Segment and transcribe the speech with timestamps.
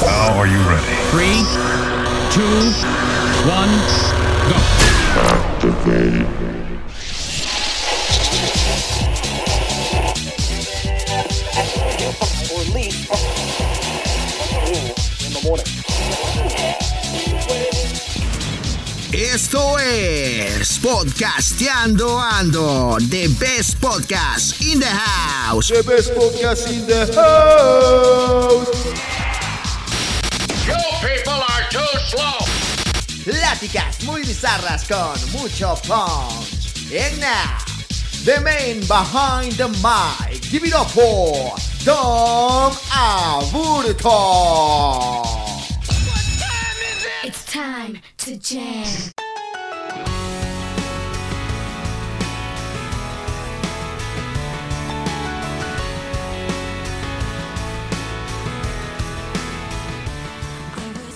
[0.00, 0.94] Now are you ready?
[1.10, 1.44] Three,
[2.32, 2.72] two,
[3.48, 3.70] one,
[4.48, 4.56] go.
[12.52, 13.08] or leave
[15.20, 15.66] in the morning.
[19.12, 25.68] Esto es Podcasteando Ando, the best podcast in the house.
[25.68, 29.19] The best podcast in the house.
[33.24, 36.90] Pláticas muy bizarras con mucho punch.
[36.92, 37.58] And now,
[38.24, 40.42] the man behind the mic.
[40.50, 44.02] Give it up for Dom Aburto.
[47.22, 49.29] It's time to jam.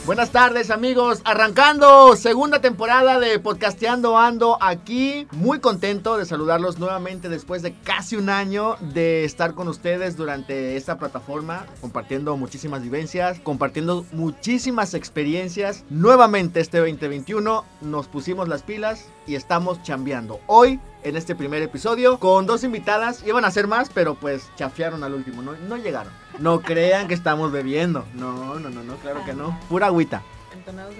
[0.06, 7.30] Buenas tardes amigos, arrancando segunda temporada de Podcasteando Ando aquí, muy contento de saludarlos nuevamente
[7.30, 13.40] después de casi un año de estar con ustedes durante esta plataforma, compartiendo muchísimas vivencias,
[13.40, 15.84] compartiendo muchísimas experiencias.
[15.88, 20.38] Nuevamente este 2021 nos pusimos las pilas y estamos chambeando.
[20.48, 25.04] Hoy en este primer episodio con dos invitadas, iban a ser más, pero pues chafiaron
[25.04, 26.12] al último, no, no llegaron.
[26.38, 28.04] No crean que estamos bebiendo.
[28.14, 29.58] No, no, no, no, claro que no.
[29.68, 30.22] Pura agüita.
[30.52, 30.94] Entonados.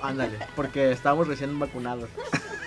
[0.00, 2.08] Ándale, porque estamos recién vacunados.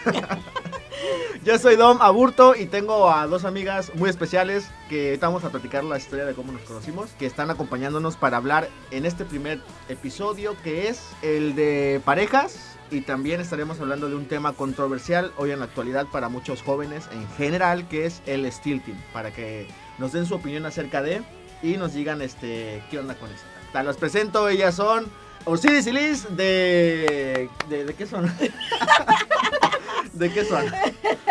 [1.43, 5.83] Yo soy Dom Aburto y tengo a dos amigas muy especiales que vamos a platicar
[5.83, 9.59] la historia de cómo nos conocimos, que están acompañándonos para hablar en este primer
[9.89, 15.51] episodio que es el de parejas y también estaremos hablando de un tema controversial hoy
[15.51, 20.11] en la actualidad para muchos jóvenes en general que es el stilting, para que nos
[20.11, 21.21] den su opinión acerca de
[21.61, 23.43] y nos digan este qué onda con eso.
[23.83, 25.07] Los presento, ellas son
[25.45, 28.31] Osiris y Liz de, de ¿de qué son?
[30.13, 30.63] ¿De qué son?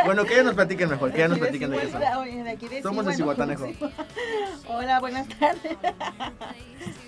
[0.05, 2.03] Bueno, que ellas nos platiquen mejor, que ellas nos platiquen de qué son.
[2.83, 3.69] Somos de Cihuatanejo.
[4.69, 5.77] Hola, buenas tardes.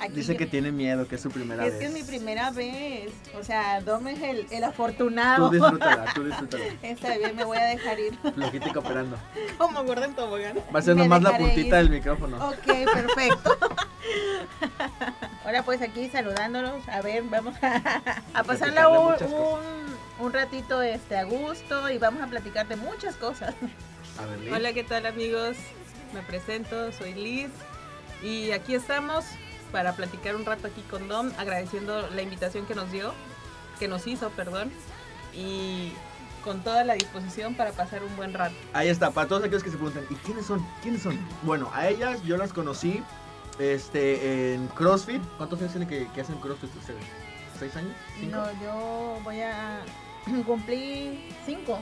[0.00, 1.80] Aquí Dice que tiene miedo, que es su primera es vez.
[1.80, 3.10] que es mi primera vez.
[3.38, 5.50] O sea, Dom es el, el Tú afortunado.
[5.50, 6.64] disfrútala, tú disfrútala.
[6.82, 8.16] Está bien, me voy a dejar ir.
[8.34, 9.16] Flojita cooperando.
[9.58, 10.58] Como gorda en tobogán.
[10.74, 11.74] Va a ser Me nomás la puntita ir.
[11.74, 12.36] del micrófono.
[12.48, 13.58] Ok, perfecto.
[15.44, 18.02] Ahora pues aquí saludándolos, a ver, vamos a,
[18.34, 23.16] a pasarla un, un, un ratito este, a gusto y vamos a platicar de muchas
[23.16, 23.54] cosas.
[24.18, 24.52] A ver, Liz.
[24.52, 25.56] Hola, ¿qué tal amigos?
[26.12, 27.50] Me presento, soy Liz
[28.22, 29.24] y aquí estamos
[29.72, 33.12] para platicar un rato aquí con Dom, agradeciendo la invitación que nos dio,
[33.78, 34.70] que nos hizo, perdón,
[35.34, 35.92] y
[36.44, 38.54] con toda la disposición para pasar un buen rato.
[38.72, 40.64] Ahí está, para todos aquellos que se preguntan, ¿y quiénes son?
[40.82, 41.18] ¿Quiénes son?
[41.42, 43.02] Bueno, a ellas yo las conocí
[43.58, 45.22] este, en CrossFit.
[45.36, 47.02] ¿Cuántos años tienen que, que hacen CrossFit ustedes?
[47.58, 47.92] ¿Seis años?
[48.18, 48.36] ¿Cinco?
[48.36, 49.80] No, yo voy a
[50.46, 51.78] cumplir cinco.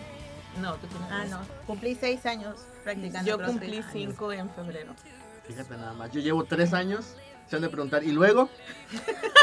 [0.60, 3.28] No, tú tienes Ah, no, cumplí seis años practicando.
[3.28, 3.60] Yo CrossFit.
[3.60, 4.92] cumplí cinco en febrero.
[5.46, 7.16] Fíjate nada más, yo llevo tres años.
[7.48, 8.48] Se han de preguntar, ¿y luego?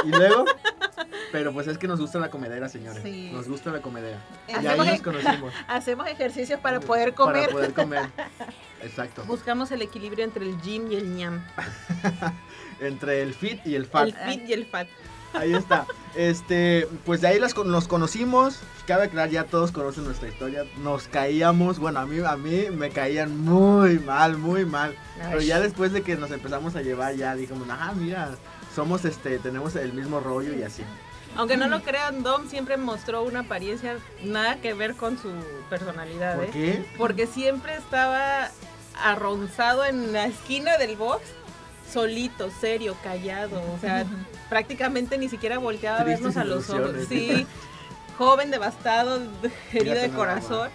[0.03, 0.45] ¿Y luego?
[1.31, 3.03] Pero pues es que nos gusta la comedera, señores.
[3.03, 3.29] Sí.
[3.31, 4.17] Nos gusta la comedera.
[4.47, 5.53] Y Hacemos ahí nos conocimos.
[5.67, 7.41] Hacemos ejercicios para poder comer.
[7.47, 8.09] Para poder comer.
[8.81, 9.23] Exacto.
[9.25, 11.43] Buscamos el equilibrio entre el gym y el ñam,
[12.79, 14.07] Entre el fit y el fat.
[14.07, 14.87] el fit y el fat.
[15.33, 15.85] Ahí está.
[16.15, 18.61] Este, pues de ahí las, nos conocimos.
[18.87, 20.65] Cabe aclarar, ya todos conocen nuestra historia.
[20.79, 24.95] Nos caíamos, bueno, a mí, a mí me caían muy mal, muy mal.
[25.29, 28.31] Pero ya después de que nos empezamos a llevar, ya dijimos, ah, mira,
[28.75, 30.83] somos este, tenemos el mismo rollo y así.
[31.35, 35.29] Aunque no lo crean, Dom siempre mostró una apariencia nada que ver con su
[35.69, 36.35] personalidad.
[36.35, 36.49] ¿Por ¿eh?
[36.51, 36.85] qué?
[36.97, 38.49] Porque siempre estaba
[39.03, 41.21] arronzado en la esquina del box,
[41.91, 43.61] solito, serio, callado.
[43.73, 44.05] O sea,
[44.49, 46.91] prácticamente ni siquiera volteaba a vernos a los ojos.
[47.07, 47.45] Sí,
[48.17, 49.21] joven, devastado,
[49.73, 50.69] herido de corazón.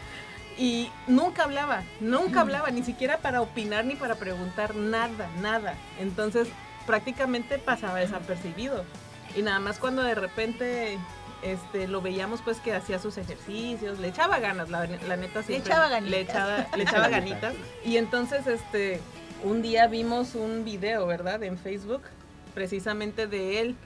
[0.56, 5.74] Y nunca hablaba, nunca hablaba, ni siquiera para opinar ni para preguntar nada, nada.
[5.98, 6.48] Entonces
[6.86, 8.84] prácticamente pasaba desapercibido.
[9.36, 10.98] Y nada más cuando de repente
[11.44, 15.70] este, lo veíamos pues que hacía sus ejercicios, le echaba ganas, la, la neta siempre.
[15.70, 16.10] echaba ganitas.
[16.10, 17.54] Le echaba, le echaba ganitas.
[17.84, 19.00] Y entonces este,
[19.42, 21.42] un día vimos un video, ¿verdad?
[21.42, 22.02] En Facebook,
[22.54, 23.76] precisamente de él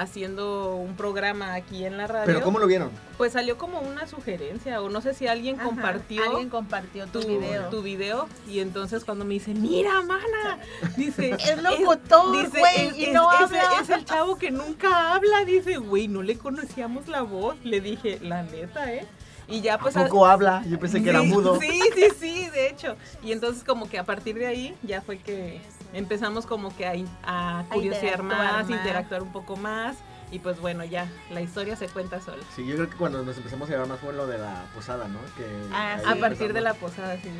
[0.00, 2.26] haciendo un programa aquí en la radio.
[2.26, 2.90] Pero ¿cómo lo vieron?
[3.18, 7.20] Pues salió como una sugerencia o no sé si alguien Ajá, compartió Alguien compartió tu,
[7.20, 7.68] tu video.
[7.68, 10.58] tu video y entonces cuando me dice, mira, mana,
[10.96, 13.62] dice, Es locutor, güey, es, y es- no es- habla.
[13.82, 18.18] es el chavo que nunca habla, dice, güey, no le conocíamos la voz, le dije,
[18.22, 19.06] la neta, ¿eh?
[19.48, 19.96] Y ya pues...
[19.96, 20.62] ¿A poco habla?
[20.68, 21.58] Yo pensé que era Sí, mudo.
[21.60, 22.94] Sí, sí, sí, de hecho.
[23.24, 25.60] Y entonces como que a partir de ahí ya fue que
[25.92, 28.78] empezamos como que a, a curiosear interactuar más, más.
[28.78, 29.96] interactuar un poco más
[30.32, 32.42] y pues bueno, ya, la historia se cuenta sola.
[32.54, 35.08] Sí, yo creo que cuando nos empezamos a llevar más fue lo de la posada,
[35.08, 35.18] ¿no?
[35.36, 36.04] Que Ah, sí.
[36.04, 36.54] A partir empezamos.
[36.54, 37.30] de la posada, sí.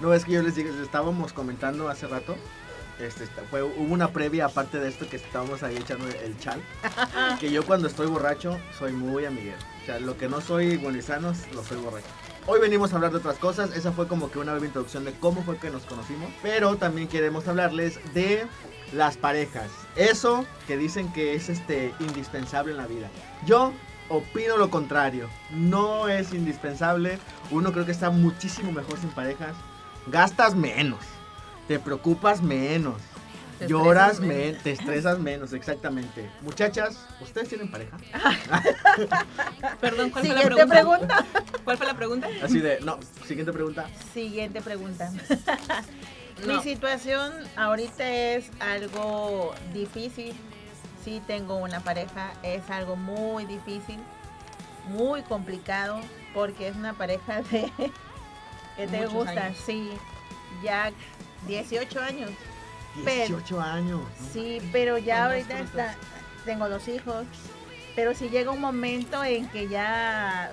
[0.00, 2.36] No, es que yo les digo, estábamos comentando hace rato.
[2.98, 6.60] Este, fue, hubo una previa aparte de esto que estábamos ahí echando el chal.
[7.40, 9.58] que yo cuando estoy borracho soy muy amiguero.
[9.82, 12.06] O sea, lo que no soy buenizanos, lo soy borracho.
[12.50, 13.76] Hoy venimos a hablar de otras cosas.
[13.76, 16.30] Esa fue como que una breve introducción de cómo fue que nos conocimos.
[16.42, 18.46] Pero también queremos hablarles de
[18.94, 19.68] las parejas.
[19.96, 23.10] Eso que dicen que es este indispensable en la vida.
[23.44, 23.74] Yo
[24.08, 25.28] opino lo contrario.
[25.50, 27.18] No es indispensable.
[27.50, 29.54] Uno creo que está muchísimo mejor sin parejas.
[30.06, 31.00] Gastas menos.
[31.68, 32.96] Te preocupas menos.
[33.58, 34.62] Te Lloras menos.
[34.62, 36.30] Te estresas menos, exactamente.
[36.42, 37.96] Muchachas, ¿ustedes tienen pareja?
[39.80, 40.66] Perdón, ¿cuál fue la pregunta?
[40.68, 41.24] pregunta.
[41.64, 42.28] ¿Cuál fue la pregunta?
[42.42, 43.86] Así de, no, siguiente pregunta.
[44.14, 45.10] Siguiente pregunta.
[46.46, 46.54] No.
[46.54, 50.32] Mi situación ahorita es algo difícil.
[51.04, 53.98] Sí tengo una pareja, es algo muy difícil,
[54.86, 55.98] muy complicado,
[56.34, 57.72] porque es una pareja de
[58.76, 59.58] que te Muchos gusta, años.
[59.66, 59.90] sí,
[60.62, 60.92] ya
[61.48, 62.30] 18 años.
[63.04, 64.00] Pero- 18 años.
[64.32, 65.94] Sí, pero ya ahorita está,
[66.44, 67.26] tengo dos hijos,
[67.96, 70.50] pero si llega un momento en que ya,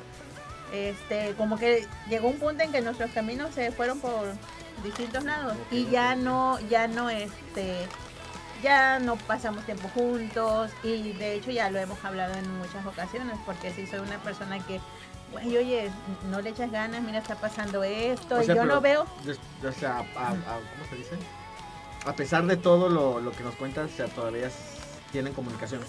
[0.73, 4.33] este, como que llegó un punto en que nuestros caminos se fueron por
[4.83, 7.77] distintos lados y ya no, ya no, este,
[8.63, 13.37] ya no pasamos tiempo juntos y de hecho ya lo hemos hablado en muchas ocasiones
[13.45, 14.81] porque si soy una persona que,
[15.31, 15.91] güey, oye,
[16.29, 19.71] no le echas ganas, mira, está pasando esto, O y yo no veo des- o
[19.71, 21.15] sea, a- a- ¿cómo se dice?
[22.05, 24.49] A pesar de todo lo, lo que nos cuentas, o sea, todavía
[25.11, 25.81] tienen comunicación.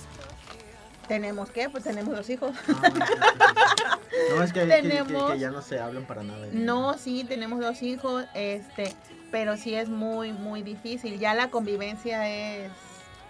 [1.08, 2.52] Tenemos que, pues tenemos dos hijos.
[2.68, 3.98] Ah.
[4.34, 6.46] No, es que, que- que- Tenemos- que ya no se hablan para nada.
[6.52, 8.94] No, sí, tenemos dos hijos, este,
[9.30, 11.18] pero sí es muy, muy difícil.
[11.18, 12.72] Ya la convivencia es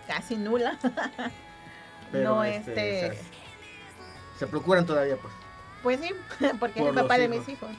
[0.06, 0.78] casi nula.
[2.12, 3.14] no, este, sea,
[4.38, 5.34] se procuran todavía, pues.
[5.82, 6.10] pues sí,
[6.60, 7.70] porque Por es el papá los de mis hijos.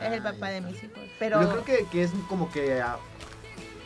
[0.00, 0.98] Es el Ah, papá de mis hijos.
[1.18, 2.98] Pero Yo creo que, que es como que ah,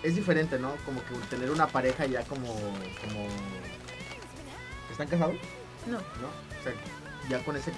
[0.07, 0.73] es diferente, ¿no?
[0.85, 3.27] Como que tener una pareja ya como como
[4.91, 5.37] ¿Están casados?
[5.87, 5.99] no.
[5.99, 6.01] ¿No?
[6.61, 6.73] O sea,
[7.29, 7.73] ya con ese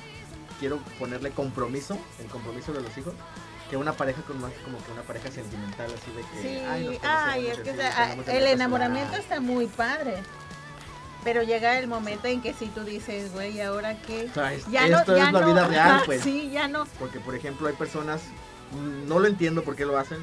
[0.61, 3.15] quiero ponerle compromiso, el compromiso de los hijos,
[3.71, 6.85] que una pareja con más como que una pareja sentimental así de que Sí, ay,
[6.85, 7.75] nos ay, conocemos, es que o
[8.25, 10.15] sea, el enamoramiento está muy padre.
[11.25, 14.29] Pero llega el momento en que si tú dices, güey, ¿ahora qué?
[14.31, 15.47] O sea, es- Ya esto no, ya es la no.
[15.49, 16.23] vida real, pues.
[16.23, 16.87] Sí, ya no.
[16.99, 18.23] Porque, por ejemplo, hay personas,
[18.73, 20.19] mm, no lo entiendo por qué lo hacen,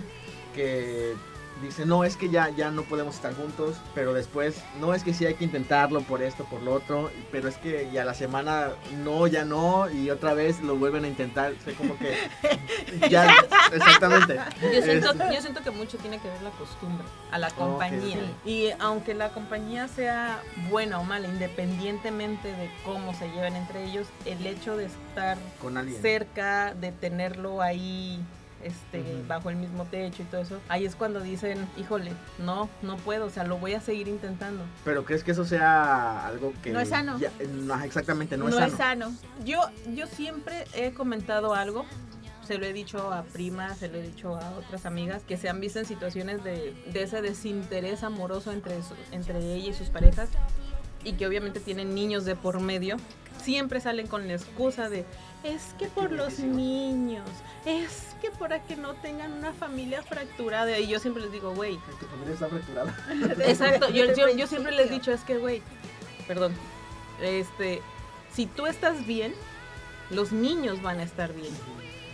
[0.55, 1.13] que
[1.61, 5.13] dicen, no, es que ya, ya no podemos estar juntos, pero después, no, es que
[5.13, 8.69] sí hay que intentarlo por esto, por lo otro, pero es que ya la semana,
[9.03, 12.15] no, ya no, y otra vez lo vuelven a intentar, o sea, como que,
[13.09, 13.33] ya,
[13.73, 14.37] exactamente.
[14.61, 18.17] Yo siento, Es- yo siento que mucho tiene que ver la costumbre, a la compañía.
[18.45, 24.07] Y aunque la compañía sea buena o mala, independientemente de cómo se lleven entre ellos,
[24.25, 26.01] el hecho de estar con alguien.
[26.01, 28.19] cerca, de tenerlo ahí
[28.65, 32.97] este, bajo el mismo techo y todo eso, ahí es cuando dicen, híjole, no, no
[32.97, 34.63] puedo, o sea, lo voy a seguir intentando.
[34.83, 36.71] Pero ¿crees que eso sea algo que...
[36.71, 37.19] No es sano.
[37.19, 39.05] ya- no, exactamente, no, No, es es sano.
[39.11, 39.17] sano.
[39.45, 39.61] Yo,
[39.93, 41.85] yo siempre he comentado algo,
[42.43, 45.47] se lo he dicho a primas, se lo he dicho a otras amigas, que se
[45.49, 49.89] han visto en situaciones de, de ese desinterés amoroso entre, su- entre ella y sus
[49.89, 50.29] parejas,
[51.03, 52.97] y que obviamente tienen niños de por medio,
[53.45, 55.05] siempre salen con la excusa de,
[55.43, 57.29] es que por los niños,
[57.65, 61.77] es que para que no tengan una familia fracturada, y yo siempre les digo, güey,
[61.99, 62.97] Tu familia está fracturada.
[63.47, 65.61] Exacto, yo, siempre les he dicho, es que, güey,
[66.27, 66.53] perdón,
[67.21, 67.81] este,
[68.33, 69.33] si tú estás bien,
[70.09, 71.53] los niños van a estar bien.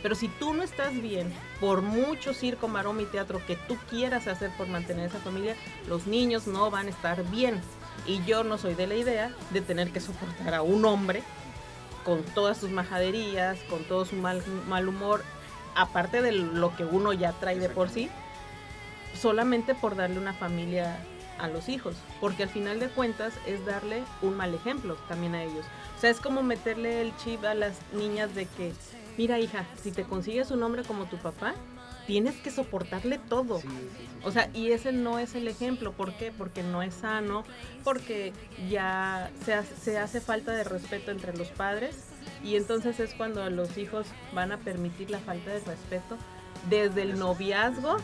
[0.03, 4.27] Pero si tú no estás bien, por mucho circo, maroma y teatro que tú quieras
[4.27, 5.55] hacer por mantener esa familia,
[5.87, 7.61] los niños no van a estar bien.
[8.05, 11.23] Y yo no soy de la idea de tener que soportar a un hombre
[12.03, 15.23] con todas sus majaderías, con todo su mal, mal humor,
[15.75, 18.09] aparte de lo que uno ya trae de por sí,
[19.19, 20.97] solamente por darle una familia
[21.37, 25.43] a los hijos, porque al final de cuentas es darle un mal ejemplo también a
[25.43, 25.65] ellos.
[25.97, 28.73] O sea, es como meterle el chip a las niñas de que,
[29.17, 31.53] mira hija, si te consigues un hombre como tu papá,
[32.11, 33.61] tienes que soportarle todo.
[33.61, 34.07] Sí, sí, sí.
[34.25, 35.93] O sea, y ese no es el ejemplo.
[35.93, 36.33] ¿Por qué?
[36.37, 37.45] Porque no es sano,
[37.85, 38.33] porque
[38.69, 41.95] ya se, hace- se hace falta de respeto entre los padres
[42.43, 46.17] y entonces es cuando los hijos van a permitir la falta de respeto
[46.69, 47.95] desde el noviazgo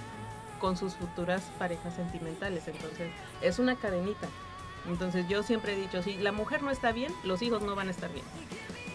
[0.62, 2.66] con sus futuras parejas sentimentales.
[2.68, 3.12] Entonces,
[3.42, 4.28] es una cadenita.
[4.88, 7.90] Entonces, yo siempre he dicho, si la mujer no está bien, los hijos no van
[7.90, 8.24] a estar bien.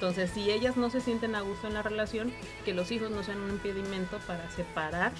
[0.02, 2.32] Entonces, si ellas no se sienten a gusto en la relación,
[2.64, 5.12] que los hijos no sean un impedimento para separar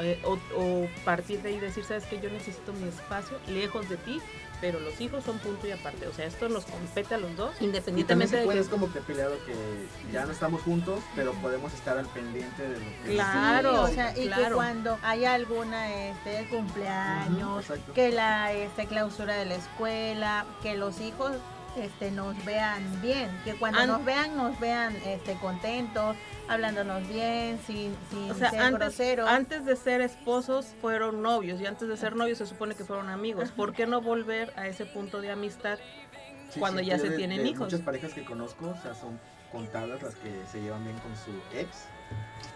[0.00, 3.88] Eh, o, o partir de ahí y decir, sabes que yo necesito mi espacio lejos
[3.88, 4.20] de ti,
[4.60, 6.06] pero los hijos son punto y aparte.
[6.06, 8.62] O sea, esto nos compete a los dos, Y también independientemente se de puede, que...
[8.62, 9.56] es como que peleado que
[10.12, 13.94] ya no estamos juntos, pero podemos estar al pendiente de lo que Claro, Sí, o
[13.96, 20.46] sea, y que cuando hay alguna este cumpleaños, que la este clausura de la escuela,
[20.62, 21.32] que los hijos
[21.76, 26.16] este nos vean bien, que cuando An- nos vean nos vean este contentos,
[26.48, 29.28] hablándonos bien, sin, sin O sea, ser antes, groseros.
[29.28, 33.08] antes de ser esposos fueron novios y antes de ser novios se supone que fueron
[33.10, 33.50] amigos.
[33.50, 35.78] ¿Por qué no volver a ese punto de amistad?
[36.50, 37.66] Sí, cuando sí, ya se de- tienen de hijos.
[37.66, 39.20] Muchas parejas que conozco, o sea, son
[39.52, 41.84] contadas las que se llevan bien con su ex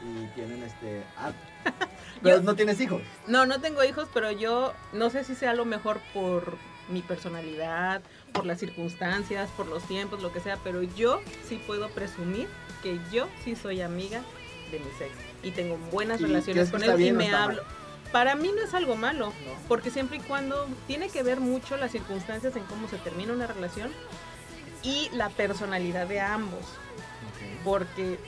[0.02, 1.02] y tienen este.
[1.18, 1.32] Ah,
[2.22, 3.02] pero no tienes hijos.
[3.26, 6.56] No, no tengo hijos, pero yo no sé si sea lo mejor por
[6.88, 11.88] mi personalidad, por las circunstancias, por los tiempos, lo que sea, pero yo sí puedo
[11.90, 12.48] presumir
[12.82, 14.22] que yo sí soy amiga
[14.70, 15.12] de mis ex
[15.42, 17.62] y tengo buenas ¿Y relaciones con él y me hablo.
[17.62, 17.72] mal?
[18.12, 19.52] Para mí no es algo malo, No.
[19.68, 23.46] porque siempre y cuando tiene que ver mucho las circunstancias en cómo se termina una
[23.46, 23.90] relación
[24.82, 26.60] y la personalidad de ambos.
[27.64, 28.18] Porque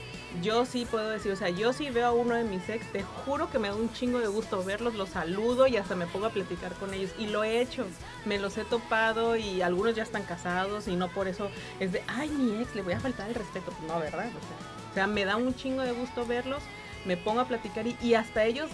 [0.41, 3.03] yo sí puedo decir, o sea, yo sí veo a uno de mis ex, te
[3.03, 6.27] juro que me da un chingo de gusto verlos, los saludo y hasta me pongo
[6.27, 7.11] a platicar con ellos.
[7.17, 7.85] Y lo he hecho,
[8.25, 11.49] me los he topado y algunos ya están casados y no por eso
[11.79, 13.71] es de, ay, mi ex, le voy a faltar el respeto.
[13.71, 14.27] Pues no, ¿verdad?
[14.27, 16.63] O sea, o sea, me da un chingo de gusto verlos,
[17.05, 18.69] me pongo a platicar y, y hasta ellos...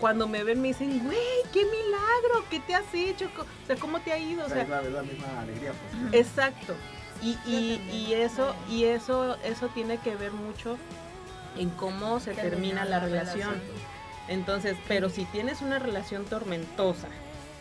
[0.00, 1.16] Cuando me ven me dicen, güey,
[1.52, 3.26] qué milagro, ¿qué te has hecho?
[3.38, 4.44] O sea, ¿cómo te ha ido?
[4.44, 5.72] O sea, sea, es la, es la misma alegría,
[6.10, 6.12] pues.
[6.26, 6.74] Exacto.
[7.22, 10.76] Y, y, y eso, y eso, eso tiene que ver mucho
[11.56, 13.50] en cómo se Termina termina la la relación.
[13.50, 13.60] relación.
[14.28, 17.08] Entonces, pero si tienes una relación tormentosa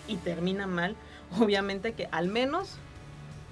[0.08, 0.96] y termina mal,
[1.40, 2.78] obviamente que al menos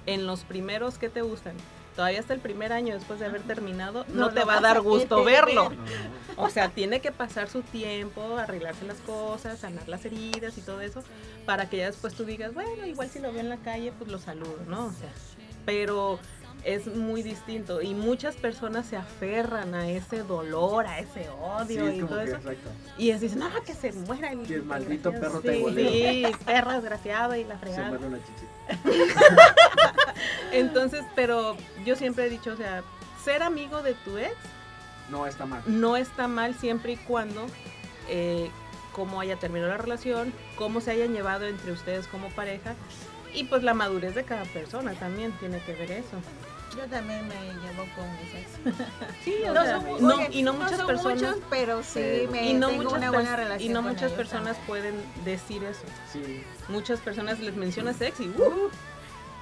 [0.06, 1.54] en los primeros que te gustan,
[1.94, 4.80] todavía hasta el primer año después de haber terminado, no, No te va a dar
[4.80, 5.70] gusto verlo.
[5.70, 10.62] No, O sea, tiene que pasar su tiempo, arreglarse las cosas, sanar las heridas y
[10.62, 11.02] todo eso,
[11.44, 14.10] para que ya después tú digas, bueno, igual si lo veo en la calle, pues
[14.10, 14.86] lo saludo, ¿no?
[14.86, 15.10] O sea,
[15.70, 16.18] pero
[16.64, 21.88] es muy distinto y muchas personas se aferran a ese dolor, a ese Sí, odio
[21.88, 22.36] es y todo eso.
[22.36, 22.70] exacto.
[22.98, 25.40] Y es dicen, no, que se muera el, Que el maldito desgraciado".
[25.40, 25.90] perro sí, tengolero.
[25.90, 27.88] Sí, perro desgraciado y la Se fregada.
[27.88, 28.46] muerde una chichi.
[30.52, 32.82] Entonces, pero yo siempre he dicho, o sea,
[33.24, 34.34] ser amigo de tu ex
[35.08, 35.62] No, está mal.
[35.66, 37.46] no está mal siempre y cuando
[38.08, 38.50] eh,
[38.92, 42.74] cómo haya terminado la relación, cómo se hayan llevado entre ustedes como pareja
[43.34, 46.16] y pues la madurez de cada persona también tiene que ver eso.
[46.76, 48.34] Yo también me llevo con mis
[48.76, 48.76] ex.
[49.24, 52.28] Sí, o No sea, son- no- oye, y no muchas son personas muchos, pero sí
[52.30, 54.66] me y no tengo muchas una buena relación y no con muchas ellos personas también.
[54.66, 55.82] pueden decir eso.
[56.12, 56.44] Sí.
[56.68, 58.28] Muchas personas les menciona sexy.
[58.28, 58.70] uh,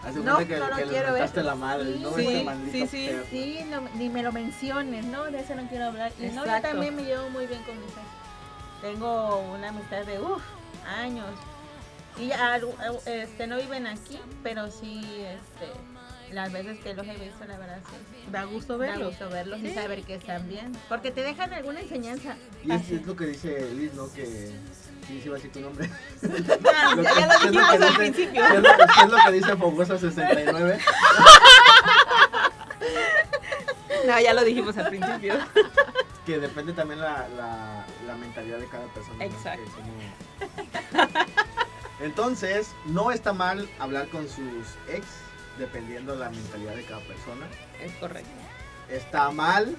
[0.07, 1.45] Hace No, que, no lo que le quiero ver.
[1.45, 2.15] la madre, Sí, ¿no?
[2.15, 3.07] sí, sí, sí.
[3.09, 3.25] perro.
[3.31, 5.25] Sí, no, ni me lo menciones, ¿no?
[5.25, 6.13] De eso no quiero hablar.
[6.21, 7.99] Y no, yo también me llevo muy bien con mis ex.
[8.81, 10.41] Tengo una amistad de, uff,
[10.87, 11.27] años.
[12.21, 12.61] Y ya,
[13.07, 17.79] este, no viven aquí, pero sí, este, las veces que los he visto, la verdad,
[17.89, 18.31] sí.
[18.33, 19.09] da gusto Me da verlos.
[19.11, 20.73] gusto verlos y saber que están bien.
[20.89, 22.37] Porque te dejan alguna enseñanza.
[22.65, 24.13] Y es, es lo que dice Liz, ¿no?
[24.13, 24.27] Que
[25.07, 25.89] sí, sí va a decir tu nombre.
[26.75, 28.43] Ah, Lo ya, que- ya lo ¿qué es dijimos al principio.
[28.49, 30.79] ¿Qué es lo, es lo que dice Fogosa 69?
[34.07, 35.35] No, ya lo dijimos al principio.
[36.27, 39.25] Que depende también la, la, la mentalidad de cada persona.
[39.25, 39.71] Exacto.
[42.01, 45.07] Entonces, no está mal hablar con sus ex,
[45.59, 47.47] dependiendo de la mentalidad de cada persona.
[47.81, 48.31] Es correcto.
[48.89, 49.77] Está mal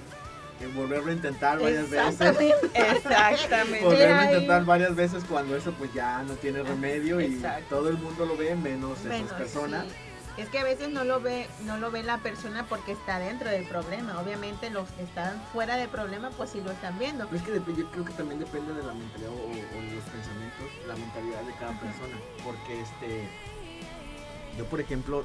[0.68, 2.36] volverlo a intentar varias veces.
[2.74, 3.80] Exactamente.
[3.82, 7.96] Volverlo a intentar varias veces cuando eso pues ya no tiene remedio y todo el
[7.98, 9.84] mundo lo ve, menos Bueno, esas personas.
[9.86, 9.94] sí.
[10.40, 13.50] Es que a veces no lo ve, no lo ve la persona porque está dentro
[13.50, 14.18] del problema.
[14.22, 17.24] Obviamente los que están fuera del problema, pues sí lo están viendo.
[17.24, 20.66] Es que yo creo que también depende de la mentalidad o, o de los pensamientos,
[20.88, 22.16] la mentalidad de cada persona.
[22.42, 23.28] Porque este,
[24.56, 25.22] yo por ejemplo,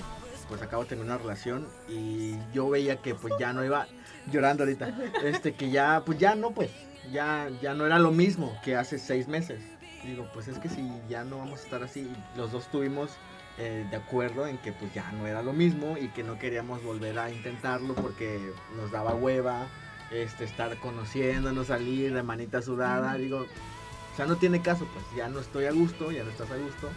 [0.49, 3.87] pues acabo de tener una relación y yo veía que pues ya no iba
[4.29, 4.89] llorando ahorita,
[5.23, 6.71] este que ya pues ya no pues,
[7.13, 9.61] ya ya no era lo mismo que hace seis meses.
[10.03, 13.11] Digo pues es que si ya no vamos a estar así, los dos tuvimos
[13.57, 16.83] eh, de acuerdo en que pues ya no era lo mismo y que no queríamos
[16.83, 19.67] volver a intentarlo porque nos daba hueva
[20.11, 25.27] este, estar conociéndonos, salir de manita sudada, digo, o sea, no tiene caso, pues ya
[25.29, 26.89] no estoy a gusto, ya no estás a gusto,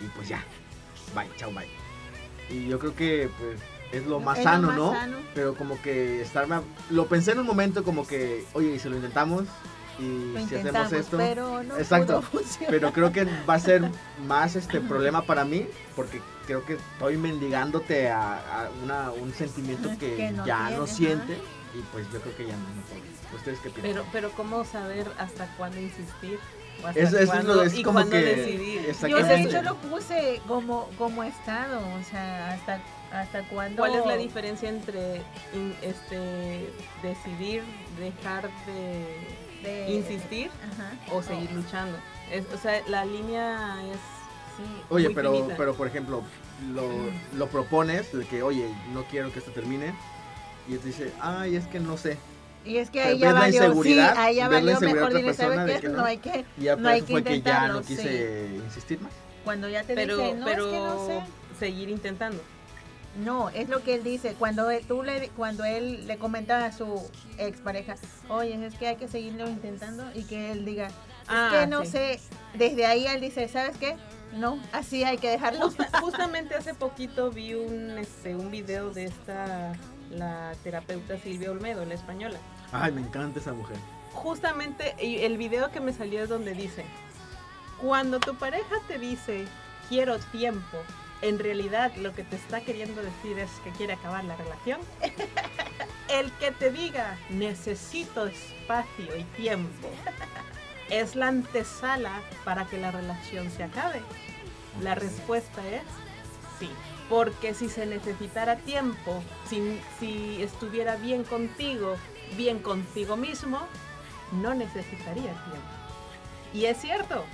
[0.00, 0.42] y pues ya,
[1.14, 1.68] bye, chao, bye.
[2.50, 3.58] Y yo creo que pues
[3.92, 4.92] es lo más Es lo sano, más ¿no?
[4.92, 5.16] sano.
[5.34, 8.88] Pero como que estarme, a- lo pensé en un momento como que, oye, y si
[8.88, 9.44] lo intentamos,
[9.98, 12.22] y Lo si hacemos esto, pero no Exacto.
[12.68, 13.82] pero creo que va a ser
[14.26, 18.34] más este problema para mí, porque creo que estoy mendigándote a,
[18.64, 20.92] a una, un sentimiento que, Que no ya tiene, no ajá.
[20.94, 21.32] siente,
[21.74, 23.36] y pues yo creo que ya no, no.
[23.36, 23.82] ¿Ustedes qué piensan?
[23.92, 26.38] Pero, pero ¿cómo saber hasta cuándo insistir?
[26.82, 28.94] o hasta Es- eso es cuándo- lo- es y como cuándo que- decidir.
[29.08, 32.80] Yo de hecho lo puse como, como estado, o sea, hasta,
[33.12, 33.78] hasta cuando...
[33.78, 35.22] ¿Cuál es la diferencia entre
[35.54, 36.70] in- este
[37.02, 37.62] decidir
[37.98, 39.06] dejar de
[39.62, 41.14] de- insistir Ajá.
[41.14, 41.96] o seguir luchando?
[42.32, 43.98] Es- o sea, la línea es
[44.56, 44.62] Sí.
[44.88, 45.54] Oye, muy pero, finita.
[45.58, 46.22] pero por ejemplo,
[46.72, 46.88] lo,
[47.36, 49.94] lo propones de que, oye, no quiero que esto termine.
[50.66, 52.16] Y él te dice, ay, es que no sé.
[52.64, 55.64] Y es que ahí ya valió, sí, inseguridad, ahí ya valió, mejor de dile, ¿sabes
[55.66, 55.80] de qué?
[55.82, 55.98] que No.
[55.98, 56.04] no.
[56.06, 57.96] hay que, ya no hay eso que fue que ya no sí.
[57.96, 59.12] quise insistir más.
[59.44, 61.22] Cuando ya te pero dice, no, pero es que no sé.
[61.60, 62.42] seguir intentando.
[63.18, 64.34] No, es lo que él dice.
[64.38, 67.08] Cuando él, tú le, cuando él le comentaba a su
[67.38, 67.94] expareja,
[68.28, 70.88] oye, es que hay que seguirlo intentando y que él diga,
[71.28, 71.90] Ah, es que no sí.
[71.92, 72.20] sé.
[72.54, 73.96] Desde ahí él dice, ¿sabes qué?
[74.34, 75.66] No, así hay que dejarlo.
[75.66, 79.72] Justa- justamente hace poquito vi un este un video de esta
[80.10, 82.38] la terapeuta Silvia Olmedo, la española.
[82.70, 83.76] Ay, me encanta esa mujer.
[84.12, 86.84] Justamente y el video que me salió es donde dice,
[87.80, 89.46] cuando tu pareja te dice
[89.88, 90.78] quiero tiempo,
[91.22, 94.80] en realidad lo que te está queriendo decir es que quiere acabar la relación.
[96.08, 99.88] El que te diga necesito espacio y tiempo
[100.90, 104.00] es la antesala para que la relación se acabe.
[104.82, 105.82] La respuesta es
[106.58, 106.70] sí.
[107.08, 111.96] Porque si se necesitara tiempo, si, si estuviera bien contigo,
[112.36, 113.60] bien contigo mismo,
[114.32, 115.76] no necesitaría tiempo.
[116.52, 117.24] Y es cierto,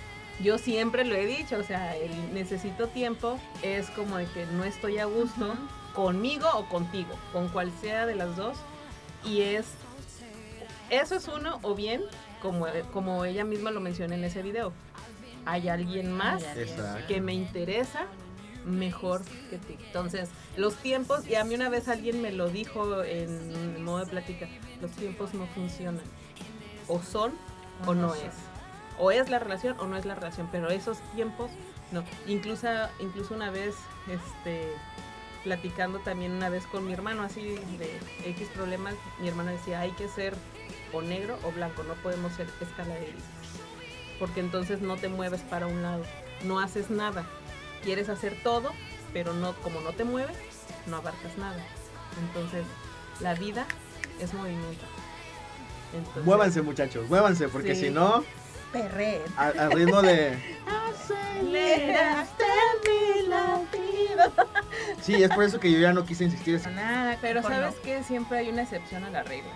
[0.42, 4.64] yo siempre lo he dicho, o sea, el necesito tiempo es como de que no
[4.64, 5.54] estoy a gusto
[5.94, 8.56] conmigo o contigo, con cual sea de las dos.
[9.24, 9.66] Y es,
[10.90, 12.02] eso es uno, o bien,
[12.40, 14.72] como, como ella misma lo menciona en ese video,
[15.44, 16.42] hay alguien más.
[16.56, 17.06] Exacto.
[17.06, 18.06] que me interesa
[18.64, 19.76] mejor que ti.
[19.86, 24.06] Entonces, los tiempos, y a mí una vez alguien me lo dijo en modo de
[24.06, 24.48] plática,
[24.80, 26.04] los tiempos no funcionan.
[26.88, 27.32] O son
[27.86, 28.51] o no es.
[28.98, 31.50] O es la relación o no es la relación, pero esos tiempos
[31.90, 32.04] no.
[32.26, 32.68] Incluso,
[33.00, 33.74] incluso una vez,
[34.08, 34.72] este
[35.44, 37.42] platicando también una vez con mi hermano así
[37.76, 37.98] de
[38.30, 40.34] X problemas, mi hermana decía, hay que ser
[40.92, 43.22] o negro o blanco, no podemos ser escala de grises.
[44.20, 46.04] Porque entonces no te mueves para un lado,
[46.44, 47.26] no haces nada.
[47.82, 48.70] Quieres hacer todo,
[49.12, 50.36] pero no como no te mueves,
[50.86, 51.60] no abarcas nada.
[52.28, 52.64] Entonces,
[53.20, 53.66] la vida
[54.20, 54.84] es movimiento.
[55.92, 57.86] Entonces, Muévanse, muchachos, muévanse, porque Sí.
[57.86, 58.22] si no,
[59.36, 60.38] Al ritmo de.
[60.66, 62.44] Aceleraste
[62.86, 64.46] mi latido.
[65.02, 66.60] Sí, es por eso que yo ya no quise insistir.
[66.74, 67.82] Nada, Pero sabes no.
[67.82, 69.50] que siempre hay una excepción a la regla.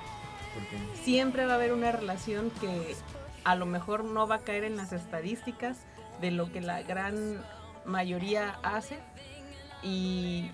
[0.55, 2.97] porque- Siempre va a haber una relación que
[3.45, 5.77] a lo mejor no va a caer en las estadísticas
[6.21, 7.43] de lo que la gran
[7.85, 8.99] mayoría hace.
[9.83, 10.51] Y,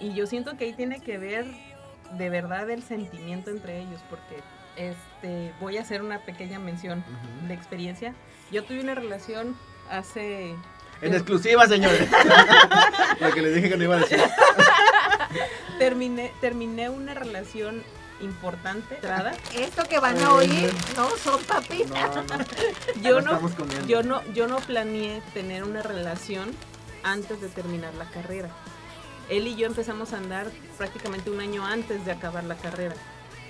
[0.00, 1.46] y yo siento que ahí tiene que ver
[2.18, 4.42] de verdad el sentimiento entre ellos, porque
[4.76, 7.04] este voy a hacer una pequeña mención
[7.46, 8.14] de experiencia.
[8.50, 9.56] Yo tuve una relación
[9.90, 10.54] hace
[11.00, 12.08] En exclusiva, señores.
[13.20, 14.20] Lo que le dije que no iba a decir.
[15.78, 17.82] terminé terminé una relación
[18.20, 18.96] importante.
[18.96, 19.32] Trada.
[19.54, 22.16] Esto que van a oír no son papitas.
[22.16, 22.44] No, no.
[23.02, 23.40] Yo no
[23.86, 26.54] yo no yo no planeé tener una relación
[27.02, 28.48] antes de terminar la carrera.
[29.28, 32.94] Él y yo empezamos a andar prácticamente un año antes de acabar la carrera.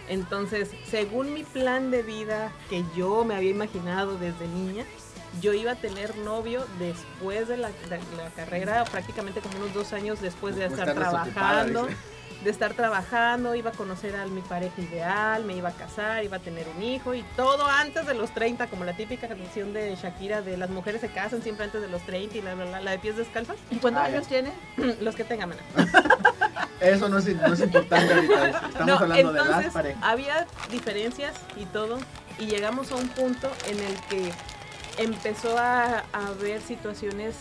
[0.09, 4.85] Entonces, según mi plan de vida que yo me había imaginado desde niña,
[5.41, 9.93] yo iba a tener novio después de la, de la carrera, prácticamente como unos dos
[9.93, 11.89] años después de estar trabajando.
[12.45, 16.39] De estar trabajando, iba a conocer a mi pareja ideal, me iba a casar, iba
[16.39, 19.95] a tener un hijo y todo antes de los 30, como la típica canción de
[19.95, 22.81] Shakira de las mujeres se casan siempre antes de los 30 y la, la, la,
[22.81, 23.55] la de pies descalzos.
[23.71, 24.51] ¿Y cuántos años tiene?
[25.01, 25.63] los que tengan, mana.
[26.83, 28.49] Eso no es, no es importante ahorita.
[28.49, 30.03] Estamos No, hablando de entonces las parejas.
[30.03, 31.99] había diferencias y todo
[32.39, 34.33] y llegamos a un punto en el que
[34.99, 37.35] empezó a, a haber situaciones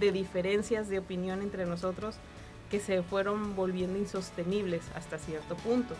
[0.00, 2.16] de diferencias de opinión entre nosotros
[2.70, 5.94] que se fueron volviendo insostenibles hasta cierto punto.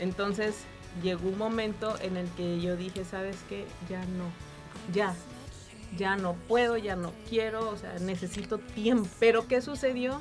[0.00, 0.56] Entonces
[1.02, 3.64] llegó un momento en el que yo dije, ¿sabes qué?
[3.88, 4.24] Ya no,
[4.92, 5.14] ya,
[5.96, 9.08] ya no puedo, ya no quiero, o sea, necesito tiempo.
[9.20, 10.20] Pero ¿qué sucedió?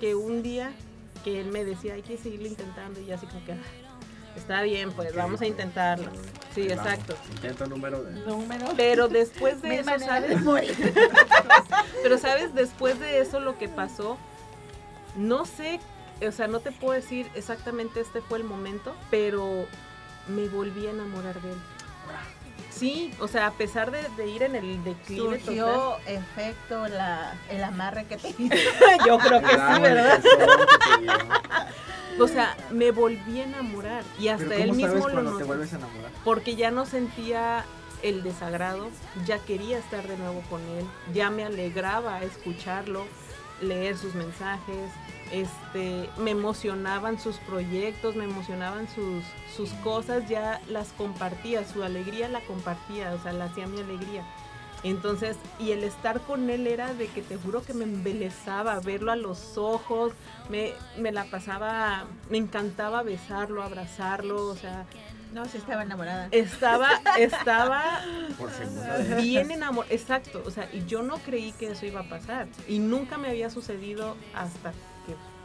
[0.00, 0.72] Que un día
[1.24, 3.56] que él me decía, hay que seguirlo intentando y yo así como que, "Ah,
[4.36, 6.10] está bien, pues vamos a intentarlo.
[6.54, 7.16] Sí, Vamos, exacto.
[7.32, 8.12] Intento número de.
[8.26, 8.66] Número.
[8.76, 10.38] Pero después de eso, ¿sabes?
[12.02, 14.18] Pero sabes, después de eso lo que pasó,
[15.16, 15.80] no sé,
[16.26, 19.66] o sea, no te puedo decir exactamente este fue el momento, pero
[20.28, 21.58] me volví a enamorar de él.
[22.76, 27.34] Sí, o sea, a pesar de, de ir en el declive total, Surgió efecto la,
[27.48, 28.32] el amarre que te
[29.06, 30.22] yo creo que sí, ¿verdad?
[32.20, 35.44] O sea, me volví a enamorar y hasta Pero él ¿cómo mismo sabes lo te
[35.44, 36.10] vuelves a enamorar?
[36.22, 37.64] porque ya no sentía
[38.04, 38.88] el desagrado,
[39.26, 43.04] ya quería estar de nuevo con él, ya me alegraba escucharlo,
[43.60, 44.90] leer sus mensajes,
[45.34, 49.24] este, me emocionaban sus proyectos, me emocionaban sus,
[49.56, 54.24] sus cosas, ya las compartía, su alegría la compartía, o sea, la hacía mi alegría.
[54.84, 59.12] Entonces, y el estar con él era de que te juro que me embelezaba, verlo
[59.12, 60.12] a los ojos,
[60.50, 64.84] me, me la pasaba, me encantaba besarlo, abrazarlo, o sea,
[65.32, 66.28] No, sí estaba enamorada.
[66.32, 68.02] estaba, estaba
[68.38, 68.50] Por
[69.22, 72.78] bien enamorada, exacto, o sea, y yo no creí que eso iba a pasar, y
[72.78, 74.74] nunca me había sucedido hasta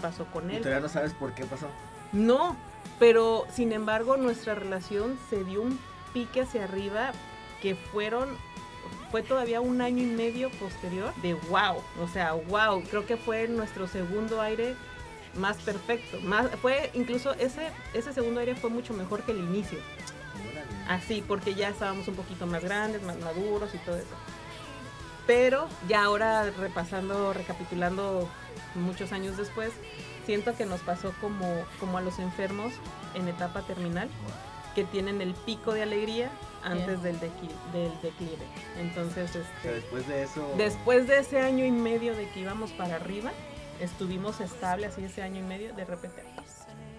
[0.01, 0.62] pasó con él.
[0.62, 1.67] todavía no sabes por qué pasó.
[2.12, 2.55] No,
[2.97, 5.79] pero sin embargo nuestra relación se dio un
[6.13, 7.12] pique hacia arriba
[7.62, 8.29] que fueron,
[9.12, 13.47] fue todavía un año y medio posterior de wow, o sea, wow, creo que fue
[13.47, 14.75] nuestro segundo aire
[15.35, 19.79] más perfecto, más, fue incluso ese, ese segundo aire fue mucho mejor que el inicio,
[20.88, 24.15] así, porque ya estábamos un poquito más grandes, más maduros y todo eso.
[25.27, 28.27] Pero ya ahora repasando, recapitulando
[28.75, 29.71] muchos años después,
[30.25, 31.45] siento que nos pasó como,
[31.79, 32.73] como a los enfermos
[33.15, 34.09] en etapa terminal,
[34.75, 36.29] que tienen el pico de alegría
[36.63, 38.45] antes del, dequi- del declive.
[38.79, 40.53] Entonces, O sea, este, después de eso.
[40.57, 43.31] después de ese año y medio de que íbamos para arriba,
[43.79, 46.23] estuvimos estables así ese año y medio, de repente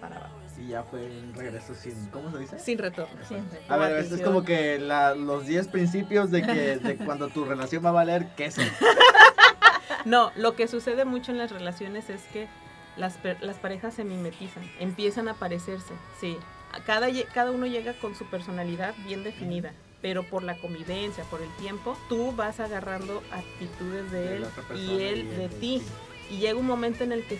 [0.01, 2.07] para abajo, Y ya fue un regreso sin.
[2.07, 2.59] ¿Cómo se dice?
[2.59, 3.23] sin retorno.
[3.27, 3.59] Siempre.
[3.69, 7.45] A ver, esto es como que la- los 10 principios de que de cuando tu
[7.45, 8.61] relación va a valer queso.
[10.05, 12.47] No, lo que sucede mucho en las relaciones es que
[12.97, 16.37] las, las parejas se mimetizan, empiezan a parecerse, sí.
[16.85, 21.49] Cada, cada uno llega con su personalidad bien definida, pero por la convivencia, por el
[21.57, 25.81] tiempo, tú vas agarrando actitudes de De él y él y de ti.
[26.29, 27.39] Y llega un momento en el que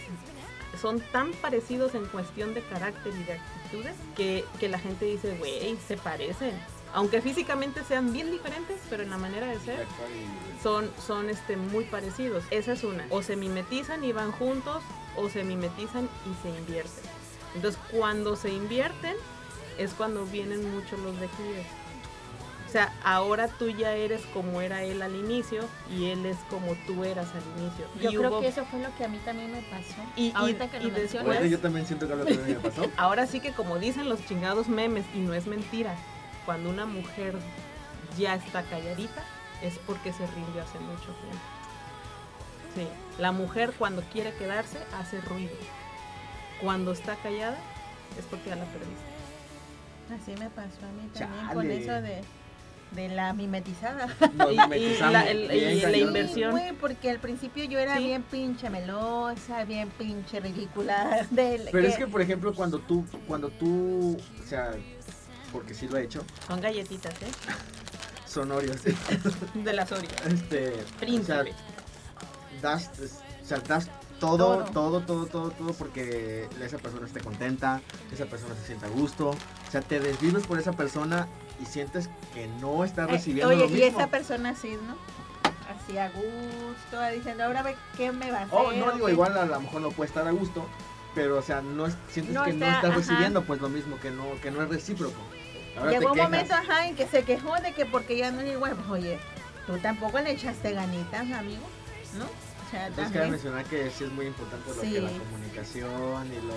[0.79, 5.37] son tan parecidos en cuestión de carácter y de actitudes que, que la gente dice,
[5.37, 6.53] güey, se parecen.
[6.93, 9.85] Aunque físicamente sean bien diferentes, pero en la manera de ser
[10.61, 12.43] son, son este, muy parecidos.
[12.51, 13.05] Esa es una.
[13.09, 14.83] O se mimetizan y van juntos,
[15.15, 17.03] o se mimetizan y se invierten.
[17.55, 19.15] Entonces, cuando se invierten,
[19.77, 21.65] es cuando vienen muchos los declives.
[22.67, 26.73] O sea, ahora tú ya eres como era él al inicio y él es como
[26.87, 27.85] tú eras al inicio.
[28.01, 30.01] Yo Y creo hubo- que eso fue lo que a mí también me pasó.
[30.15, 32.69] Y- y- Ahorita que y lo después- mencionas, yo también siento que algo también me
[32.69, 32.85] pasó.
[32.97, 35.95] Ahora sí que como dicen los chingados memes, y no es mentira,
[36.51, 37.33] cuando una mujer
[38.19, 39.23] ya está calladita,
[39.63, 41.39] es porque se rindió hace mucho tiempo.
[42.75, 42.87] Sí,
[43.21, 45.53] la mujer cuando quiere quedarse hace ruido.
[46.61, 47.55] Cuando está callada
[48.19, 49.01] es porque ya la perdiste.
[50.13, 52.21] así me pasó a mí también con eso de,
[52.91, 54.09] de la mimetizada.
[54.51, 56.53] Y- la- el- y la inversión.
[56.81, 58.03] Porque al principio yo era Sí.
[58.07, 61.25] bien pinche melosa, bien pinche ridícula.
[61.31, 64.73] Del, Pero es que, por ejemplo, cuando tú, cuando tú, o sea,
[65.51, 67.31] porque sí lo he hecho, Son galletitas, ¿eh?
[68.27, 68.77] sonorios,
[69.53, 70.09] De las Oreo.
[70.27, 71.33] este, Príncipe.
[71.33, 71.45] o sea,
[72.61, 72.89] das,
[73.43, 75.01] o sea, das todo, Todo.
[75.01, 77.81] todo, todo, todo, porque esa persona esté contenta,
[78.13, 81.27] esa persona se sienta a gusto, o sea, te desvives por esa persona
[81.61, 83.87] y sientes que no estás Eh, recibiendo oye, lo y mismo.
[83.99, 84.95] esa persona así, ¿no?
[85.75, 88.53] Así a gusto, diciendo, ahora ve qué me va a hacer.
[88.57, 89.13] Oh, no digo, qué".
[89.13, 90.65] igual a lo mejor no puede estar a gusto,
[91.15, 92.99] pero o sea, no es, sientes No que no está, estás ajá.
[92.99, 95.19] recibiendo pues lo mismo, que no, que no es recíproco.
[95.77, 96.29] Ahora Llegó un quejas.
[96.29, 98.75] momento, ajá, en que se quejó de que porque ya no es igual.
[98.75, 99.19] Pues, oye,
[99.67, 101.65] tú tampoco le echaste ganitas, amigo,
[102.15, 102.25] ¿no?
[102.25, 104.93] O sea, cabe mencionar que sí es muy importante lo Sí.
[104.93, 106.53] que la comunicación y lo...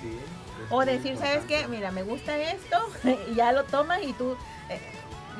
[0.00, 0.18] Sí,
[0.70, 1.66] O decir, ¿sabes qué?
[1.68, 2.78] Mira, me gusta esto,
[3.30, 4.36] y ya lo tomas y tú
[4.70, 4.80] eh,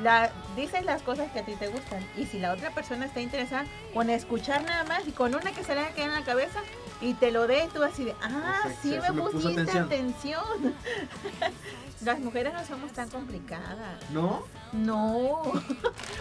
[0.03, 2.05] la, dices las cosas que a ti te gustan.
[2.17, 5.63] Y si la otra persona está interesada, con escuchar nada más y con una que
[5.63, 6.59] se le quedado en la cabeza
[7.01, 9.85] y te lo dé, tú así de, ah, sí me pusiste atención.
[9.85, 10.75] atención.
[12.05, 14.09] Las mujeres no somos tan complicadas.
[14.11, 14.43] ¿No?
[14.73, 15.41] No,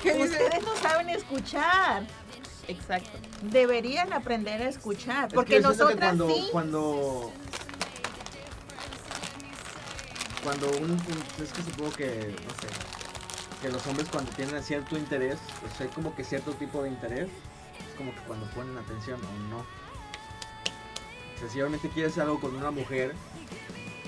[0.05, 2.05] ustedes no saben escuchar.
[2.69, 3.19] Exacto.
[3.43, 6.49] Deberían aprender a escuchar, Es que porque nosotras cuando, sí.
[6.53, 7.33] Cuando...
[10.45, 12.69] Cuando un, un- Es que supongo que, no sé,
[13.61, 17.29] que los hombres cuando tienen cierto interés, pues hay como que cierto tipo de interés,
[17.29, 19.80] es como que cuando ponen atención o no.
[21.41, 23.15] O sea, si realmente quieres algo con una mujer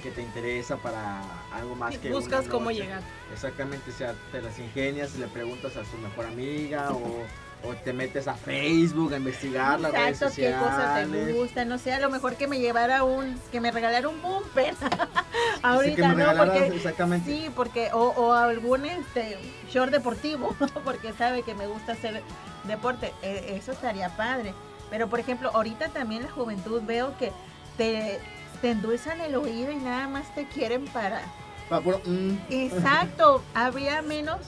[0.02, 3.00] que te interesa para algo más que buscas una cómo llegar.
[3.32, 7.24] Exactamente, o sea, te las ingenias y le preguntas a su mejor amiga o,
[7.66, 11.36] o te metes a Facebook a investigar las redes Exacto, qué cosa te sociales.
[11.36, 14.74] gusta, no sé, a lo mejor que me llevara un, que me regalara un bumper.
[15.62, 17.30] Ahorita no, porque exactamente.
[17.30, 19.38] sí, porque o, o algún este
[19.70, 22.22] short deportivo, porque sabe que me gusta hacer
[22.64, 24.52] deporte, eh, eso estaría padre.
[24.92, 27.32] Pero por ejemplo, ahorita también la juventud veo que
[27.78, 28.20] te
[28.60, 31.22] te endulzan el oído y nada más te quieren para
[31.70, 34.38] Pa- puro, mm, Exacto, había menos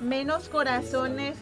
[0.00, 1.36] menos corazones,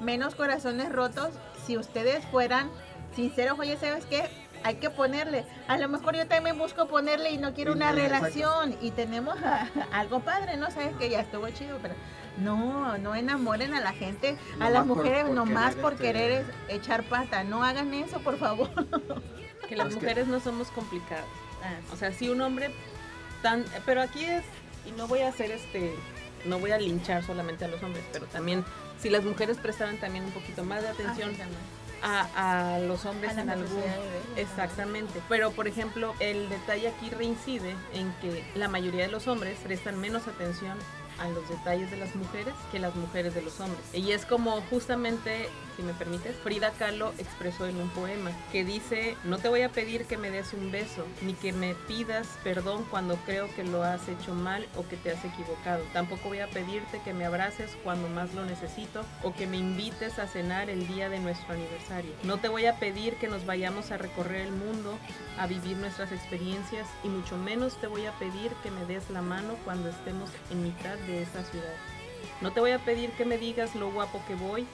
[0.00, 1.30] menos corazones rotos
[1.66, 2.70] si ustedes fueran
[3.16, 4.22] sinceros, oye, ¿sabes qué?
[4.64, 5.44] Hay que ponerle.
[5.66, 8.08] A lo mejor yo también busco ponerle y no quiero una exacto.
[8.14, 10.70] relación y tenemos a- algo padre, ¿no?
[10.70, 11.94] Sabes que ya estuvo chido, pero
[12.38, 16.30] no, no enamoren a la gente, a las mujeres por nomás querer, por este- querer
[16.32, 17.44] es- echar pata.
[17.44, 18.70] No hagan eso, por favor.
[19.68, 21.24] Que las Es que- mujeres no somos complicadas.
[21.92, 22.74] O sea, si un hombre
[23.42, 23.64] tan...
[23.86, 24.42] Pero aquí es,
[24.86, 25.94] y no voy a hacer este,
[26.44, 28.64] no voy a linchar solamente a los hombres, pero también
[29.00, 31.30] si las mujeres prestaran también un poquito más de atención
[32.02, 33.82] a, a los hombres A en algún...
[34.36, 35.20] Exactamente.
[35.28, 40.00] Pero, por ejemplo, el detalle aquí reincide en que la mayoría de los hombres prestan
[40.00, 40.76] menos atención
[41.18, 43.82] a los detalles de las mujeres que las mujeres de los hombres.
[43.92, 49.16] Y es como justamente, si me permites, Frida Kahlo expresó en un poema que dice,
[49.24, 52.84] no te voy a pedir que me des un beso, ni que me pidas perdón
[52.90, 55.84] cuando creo que lo has hecho mal o que te has equivocado.
[55.92, 60.18] Tampoco voy a pedirte que me abraces cuando más lo necesito o que me invites
[60.18, 62.12] a cenar el día de nuestro aniversario.
[62.22, 64.98] No te voy a pedir que nos vayamos a recorrer el mundo,
[65.38, 69.22] a vivir nuestras experiencias y mucho menos te voy a pedir que me des la
[69.22, 71.74] mano cuando estemos en mitad de esta ciudad.
[72.40, 74.66] No te voy a pedir que me digas lo guapo que voy,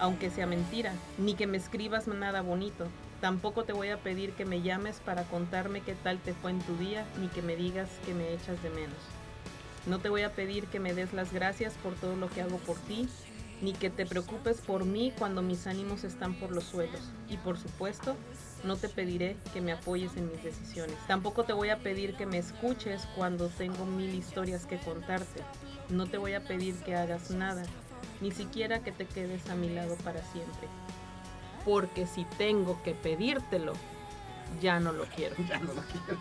[0.00, 2.86] aunque sea mentira, ni que me escribas nada bonito.
[3.20, 6.60] Tampoco te voy a pedir que me llames para contarme qué tal te fue en
[6.60, 8.96] tu día, ni que me digas que me echas de menos.
[9.86, 12.56] No te voy a pedir que me des las gracias por todo lo que hago
[12.58, 13.08] por ti,
[13.60, 17.00] ni que te preocupes por mí cuando mis ánimos están por los suelos.
[17.28, 18.16] Y por supuesto,
[18.64, 20.96] no te pediré que me apoyes en mis decisiones.
[21.06, 25.42] Tampoco te voy a pedir que me escuches cuando tengo mil historias que contarte.
[25.88, 27.62] No te voy a pedir que hagas nada,
[28.20, 30.68] ni siquiera que te quedes a mi lado para siempre.
[31.64, 33.72] Porque si tengo que pedírtelo,
[34.60, 35.36] ya no lo quiero.
[35.48, 36.18] Ya no lo quiero.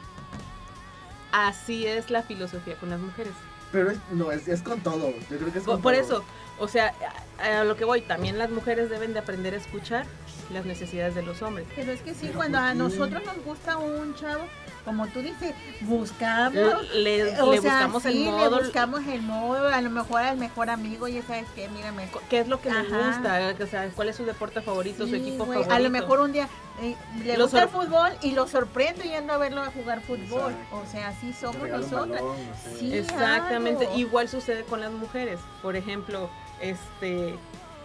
[1.31, 3.33] Así es la filosofía con las mujeres.
[3.71, 5.11] Pero es, no, es, es con todo.
[5.29, 6.01] Yo creo que es Por, con por todo.
[6.03, 6.23] eso,
[6.57, 6.93] o sea,
[7.39, 10.07] a, a lo que voy, también las mujeres deben de aprender a escuchar
[10.51, 11.67] las necesidades de los hombres.
[11.75, 14.43] Pero es que sí, Pero cuando ¿por a nosotros nos gusta un chavo,
[14.89, 16.91] como tú dices, buscamos.
[16.95, 19.89] Le, eh, o le sea, buscamos sí, el modo, Le buscamos el modo, a lo
[19.91, 22.09] mejor al mejor amigo, y sabes qué, mírame.
[22.27, 25.45] qué es lo que le gusta, o sea, cuál es su deporte favorito, su equipo
[25.45, 25.71] favorito.
[25.71, 26.49] A lo mejor un día
[26.81, 30.53] eh, le Lo gusta el fútbol y lo sorprendo yendo a verlo a jugar fútbol.
[30.53, 30.77] Exacto.
[30.77, 32.21] O sea, así somos nosotras.
[32.21, 32.79] balón, no sé.
[32.79, 32.97] Sí.
[32.97, 33.99] Exactamente, algo.
[33.99, 35.39] igual sucede con las mujeres.
[35.61, 37.35] Por ejemplo, este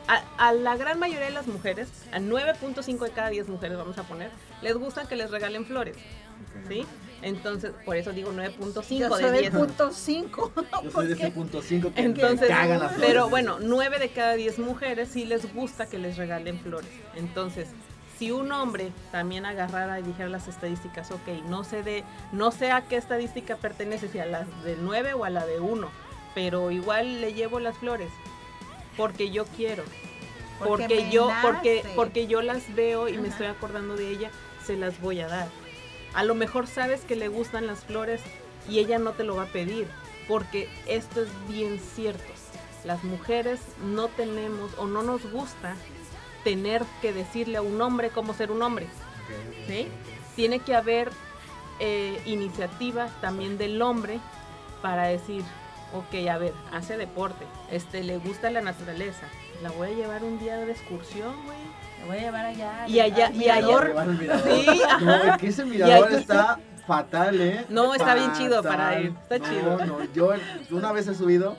[0.06, 3.96] a, a la gran mayoría de las mujeres, a 9.5 de cada 10 mujeres vamos
[3.98, 4.30] a poner,
[4.62, 5.96] les gusta que les regalen flores,
[6.68, 6.84] ¿sí?
[7.22, 9.54] Entonces, por eso digo 9.5 Yo de soy del 10.
[9.54, 10.52] punto 5.
[10.84, 13.08] Yo soy de ese punto 5 que Entonces, me cagan las flores.
[13.10, 16.90] pero bueno, 9 de cada 10 mujeres sí les gusta que les regalen flores.
[17.14, 17.68] Entonces,
[18.18, 22.70] si un hombre también agarrara y dijera las estadísticas, ok, no sé de, no sé
[22.72, 25.88] a qué estadística pertenece, si a la de 9 o a la de 1,
[26.34, 28.10] pero igual le llevo las flores
[28.96, 29.82] porque yo quiero,
[30.62, 31.94] Porque yo, porque, nace.
[31.96, 34.30] porque yo las veo y me estoy acordando de ella,
[34.64, 35.48] se las voy a dar.
[36.14, 38.20] A lo mejor sabes que le gustan las flores
[38.68, 39.88] y ella no te lo va a pedir,
[40.28, 42.32] porque esto es bien cierto.
[42.84, 45.74] Las mujeres no tenemos o no nos gusta
[46.44, 48.86] tener que decirle a un hombre cómo ser un hombre.
[49.66, 49.88] ¿sí?
[50.36, 51.10] Tiene que haber
[51.80, 54.20] eh, iniciativa también del hombre
[54.82, 55.42] para decir,
[55.94, 59.26] ok, a ver, hace deporte, este, le gusta la naturaleza,
[59.62, 61.58] la voy a llevar un día de excursión, güey.
[62.06, 62.86] Voy a llevar allá.
[62.88, 64.38] Y allá- al y allá-.
[64.44, 64.66] Sí.
[65.04, 67.64] No, es que ese mirador está fatal, ¿eh?
[67.68, 69.86] No, está bien chido para ir, está No, chido.
[69.86, 70.30] No, yo
[70.70, 71.56] una vez he subido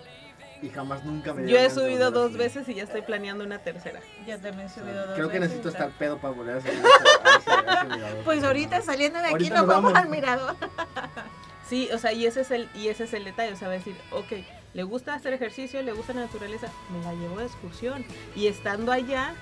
[0.61, 3.99] y jamás nunca me Yo he subido dos veces y ya estoy planeando una tercera.
[4.27, 6.81] Yo también he subido dos Creo que veces, necesito estar pedo para volver a subir.
[8.25, 9.95] Pues ahorita saliendo de aquí nos vamos, vamos.
[9.95, 10.55] al mirador.
[11.67, 13.73] Sí, o sea, y ese es el, y ese es el detalle, o sea, va
[13.73, 14.33] a decir, ok,
[14.75, 18.05] le gusta hacer ejercicio, le gusta la naturaleza, me la llevo de excursión.
[18.35, 19.33] Y estando allá,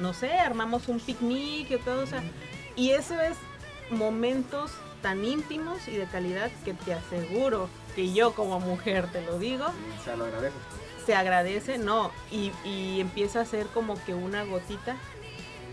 [0.00, 2.22] no sé, armamos un picnic y todo, o sea,
[2.76, 3.36] y eso es
[3.90, 9.38] momentos tan íntimos y de calidad que te aseguro que yo como mujer te lo
[9.38, 9.66] digo,
[10.00, 10.58] O sea, lo agradeces.
[11.06, 14.96] se agradece, no, y, y empieza a ser como que una gotita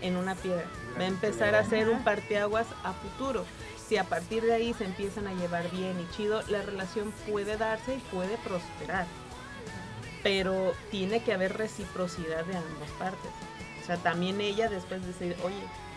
[0.00, 0.64] en una piedra.
[0.98, 3.44] Va a empezar a ser un parteaguas a futuro.
[3.88, 7.56] Si a partir de ahí se empiezan a llevar bien y chido, la relación puede
[7.56, 9.06] darse y puede prosperar.
[10.22, 13.30] Pero tiene que haber reciprocidad de ambas partes.
[13.88, 15.56] O sea, también ella después de decir, oye,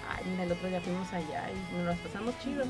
[0.09, 2.63] ay, mira, el otro día fuimos allá y nos pasamos chido.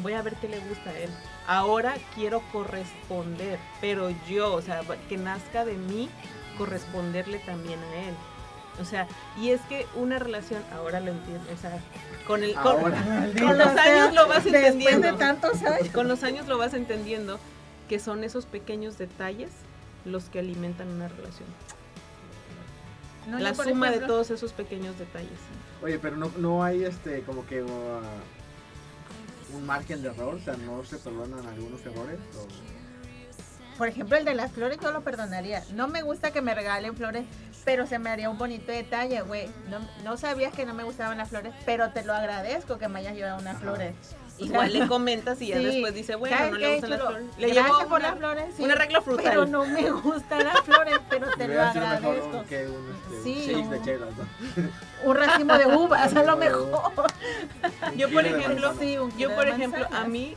[0.00, 1.10] Voy a ver qué le gusta a él.
[1.46, 6.10] Ahora quiero corresponder, pero yo, o sea, que nazca de mí
[6.58, 8.14] corresponderle también a él.
[8.80, 9.06] O sea,
[9.40, 11.78] y es que una relación, ahora lo entiendo, o sea,
[12.26, 13.30] con el con, Ahora.
[13.38, 15.14] con los años lo vas Después de entendiendo.
[15.16, 15.88] tantos años.
[15.90, 17.38] Con los años lo vas entendiendo
[17.88, 19.50] que son esos pequeños detalles
[20.04, 21.46] los que alimentan una relación.
[23.26, 25.38] No, la suma de todos esos pequeños detalles.
[25.82, 27.66] Oye, pero no, no hay este como que uh,
[29.54, 32.18] un margen de error, o sea, no se perdonan algunos errores.
[32.38, 35.62] o- Por ejemplo, el de las flores yo lo perdonaría.
[35.72, 37.24] No me gusta que me regalen flores,
[37.64, 39.48] pero se me haría un bonito detalle, güey.
[39.70, 43.00] No, no sabías que no me gustaban las flores, pero te lo agradezco que me
[43.00, 43.62] hayas llevado unas Ajá.
[43.64, 43.94] flores.
[44.38, 45.64] Igual le comentas y ya Sí.
[45.64, 47.24] después dice, bueno, ¿Sabes no le gustan las flores.
[47.38, 48.62] Le Gracias llevo por una- las flores, sí.
[48.64, 49.24] un arreglo frutal.
[49.26, 52.38] Pero no me gustan las flores, pero te lo mejor agradezco.
[52.38, 54.70] un, que un, este, Sí, un shake de un- chelas, ¿no?
[55.10, 56.92] Un racimo de uvas, a lo mejor.
[57.96, 58.74] Yo, por ejemplo.
[58.80, 60.36] Sí, Yo, por ejemplo, a mí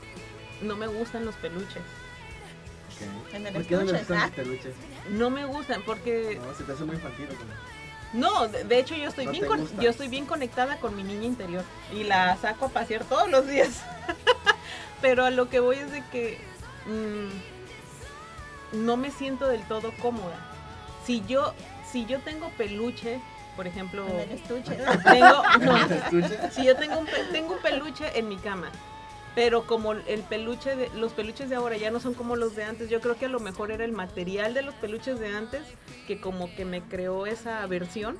[0.61, 1.77] no me gustan los peluches.
[1.77, 3.33] Ok.
[3.33, 4.73] En el ¿Por qué no les estuche, gustan los peluches?
[5.11, 7.25] No me gustan porque No, se te hace muy infantil.
[7.25, 7.76] ¿o cómo?
[8.13, 11.03] No, de, de hecho yo estoy No bien con- yo estoy bien conectada con mi
[11.03, 13.81] niña interior y la saco a pasear todos los días.
[15.01, 16.39] Pero a lo que voy es de que
[16.87, 20.37] mm, no me siento del todo cómoda.
[21.05, 21.53] Si yo
[21.91, 23.21] si yo tengo peluche,
[23.55, 24.77] por ejemplo, En el estuche.
[25.03, 26.51] tengo no, ¿El estuche?
[26.51, 28.69] Si yo tengo un, tengo un peluche en mi cama,
[29.37, 32.63] pero como el peluche de los peluches de ahora ya no son como los de
[32.63, 35.61] antes, yo creo que a lo mejor era el material de los peluches de antes
[36.07, 38.17] que como que me creó esa versión.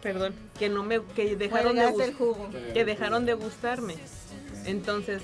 [0.00, 2.48] Perdón, que no me que dejaron de el jugo.
[2.72, 3.96] que dejaron de gustarme.
[4.64, 5.20] Entonces,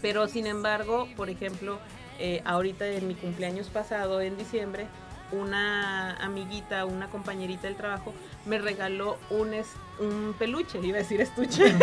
[0.00, 1.80] pero sin embargo, por ejemplo,
[2.18, 4.86] eh, ahorita en mi cumpleaños pasado, en diciembre,
[5.32, 8.14] una amiguita, una compañerita del trabajo,
[8.46, 9.52] me regaló un,
[10.00, 11.74] un peluche, iba a decir estuche,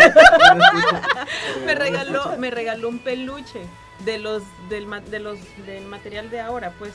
[1.65, 3.61] me regaló, me regaló un peluche
[4.05, 6.93] de los, del, de los, del material de ahora, pues.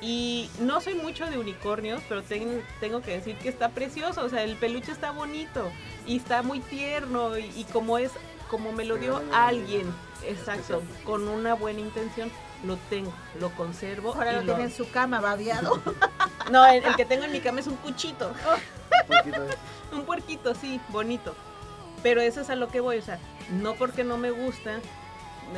[0.00, 4.28] Y no soy mucho de unicornios, pero ten- tengo que decir que está precioso, o
[4.28, 5.70] sea, el peluche está bonito
[6.06, 8.10] y está muy tierno y, y como es,
[8.50, 9.86] como me lo dio alguien,
[10.26, 12.30] exacto, con una buena intención,
[12.66, 14.12] lo tengo, lo conservo.
[14.14, 15.80] Ahora y lo tiene en su cama, babeado.
[16.50, 18.30] No, el, el que tengo en mi cama es un cuchito,
[19.08, 19.56] De-
[19.96, 21.34] un puerquito, sí, bonito.
[22.02, 23.18] Pero eso es a lo que voy, o sea,
[23.50, 24.80] no porque no me gusta,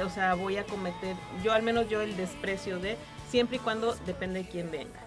[0.04, 2.96] o sea, voy a cometer, yo al menos yo el desprecio de,
[3.30, 5.00] siempre y cuando depende de quién venga.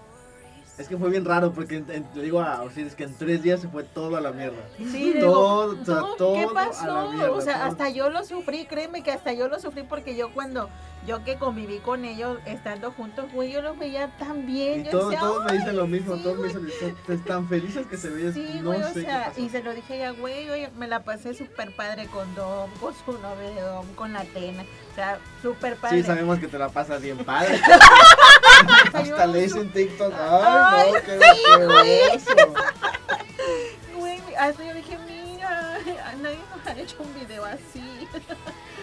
[0.77, 3.67] Es que fue bien raro porque en- digo a Osiris que en tres días se
[3.67, 4.61] fue todo a la mierda.
[4.77, 7.11] Sí, digo, Todo, o sea, todo ¿qué a la pasó?
[7.11, 7.63] mierda, o sea, todo.
[7.65, 10.69] hasta yo lo sufrí, créeme que hasta yo lo sufrí porque yo cuando,
[11.07, 14.81] yo que conviví con ellos estando juntos, güey, yo los veía tan bien.
[14.81, 16.65] Y yo todos, decía, todos me "Ay, dicen lo mismo, sí, todos me güey".
[16.65, 19.63] dicen, "Están- están felices que se veían, Sí, no güey, sé o sea, y se
[19.63, 23.49] lo dije ya, güey, oye, me la pasé súper padre con Dom, con su novio
[23.55, 25.97] de Dom, con la Tena, o sea, súper padre.
[26.01, 27.59] Sí, sabemos que te la pasas bien padre.
[28.93, 32.53] Hasta le su- hice en TikTok, Ay, ay, no, qué, qué oso.
[33.97, 35.77] Güey, hasta yo dije, mira,
[36.21, 38.07] nadie nos ha hecho un video así.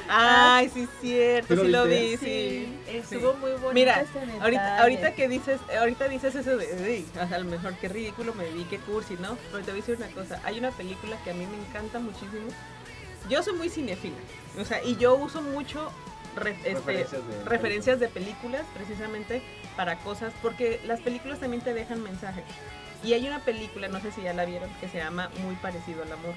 [0.09, 2.79] Ay, sí, es cierto, ¿Tú lo sí lo vi, sí.
[2.88, 4.40] estuvo muy bonito Mira, ese.
[4.40, 8.49] Ahorita, ahorita que dices, ahorita dices eso de, "Ey, a lo mejor qué ridículo me
[8.51, 9.37] vi, qué cursi, ¿no?
[9.53, 11.99] Pero te voy a decir una cosa, hay una película que a mí me encanta
[11.99, 12.49] muchísimo.
[13.29, 14.16] Yo soy muy cinéfila,
[14.61, 15.90] o sea, y yo uso mucho
[16.37, 19.42] re- este, Referencias de referencias de películas precisamente
[19.77, 22.45] para cosas, porque las películas también te dejan mensajes.
[23.05, 26.03] Y hay una película, no sé si ya la vieron, que se llama Muy parecido
[26.03, 26.35] al amor.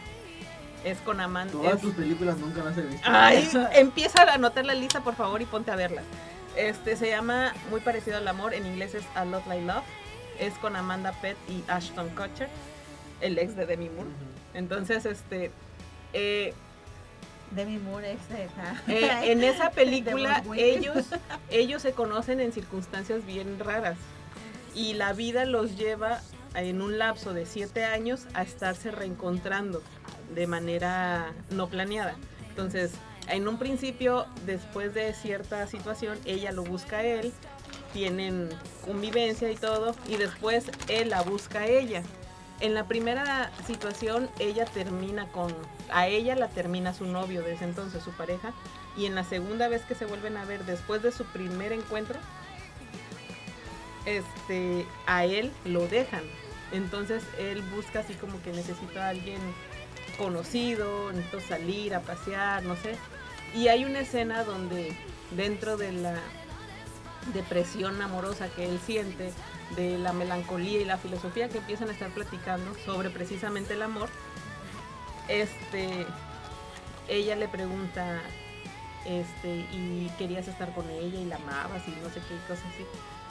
[0.83, 1.51] Es con Amanda.
[1.53, 3.07] Todas tus películas nunca las he visto.
[3.09, 6.01] Ay, empieza a anotar la lista, por favor, y ponte a verla.
[6.55, 9.83] Este se llama muy parecido al amor, en inglés es A Lot Like Love.
[10.39, 12.47] Es con Amanda Pett y Ashton Kutcher,
[13.19, 14.09] el ex de Demi Moore.
[14.53, 15.51] Entonces, este
[16.13, 16.53] eh,
[17.51, 18.81] Demi Moore es esa.
[18.87, 21.07] eh, en esa película De ellos
[21.49, 23.97] ellos se conocen en circunstancias bien raras
[24.73, 26.21] y la vida los lleva
[26.55, 29.81] en un lapso de siete años a estarse reencontrando
[30.33, 32.15] de manera no planeada.
[32.49, 32.91] Entonces,
[33.27, 37.31] en un principio, después de cierta situación, ella lo busca a él,
[37.93, 38.49] tienen
[38.85, 42.03] convivencia y todo, y después él la busca a ella.
[42.59, 45.55] En la primera situación, ella termina con,
[45.91, 48.51] a ella la termina su novio de ese entonces, su pareja,
[48.97, 52.19] y en la segunda vez que se vuelven a ver, después de su primer encuentro,
[54.05, 56.23] este, a él lo dejan.
[56.71, 59.39] Entonces él busca así como que necesita a alguien
[60.19, 62.95] conocido, necesito salir a pasear, no sé.
[63.55, 64.95] Y hay una escena donde
[65.31, 66.15] dentro de la
[67.33, 69.31] depresión amorosa que él siente,
[69.75, 74.09] de la melancolía y la filosofía que empiezan a estar platicando sobre precisamente el amor,
[75.27, 76.05] este,
[77.07, 78.21] ella le pregunta,
[79.05, 82.85] este, y querías estar con ella y la amabas y no sé qué cosas así.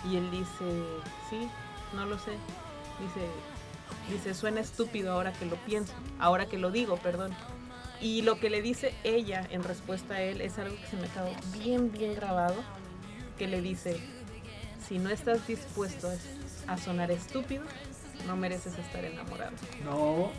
[0.08, 0.64] Y él dice,
[1.28, 1.48] sí,
[1.94, 2.32] no lo sé.
[3.00, 3.26] Dice,
[4.10, 7.32] dice, suena estúpido ahora que lo pienso, ahora que lo digo, perdón.
[8.00, 11.08] Y lo que le dice ella en respuesta a él es algo que se me
[11.08, 12.56] quedó bien, bien grabado,
[13.36, 14.00] que le dice,
[14.86, 16.10] si no estás dispuesto
[16.66, 17.64] a sonar estúpido,
[18.26, 19.52] no mereces estar enamorado.
[19.84, 20.30] No,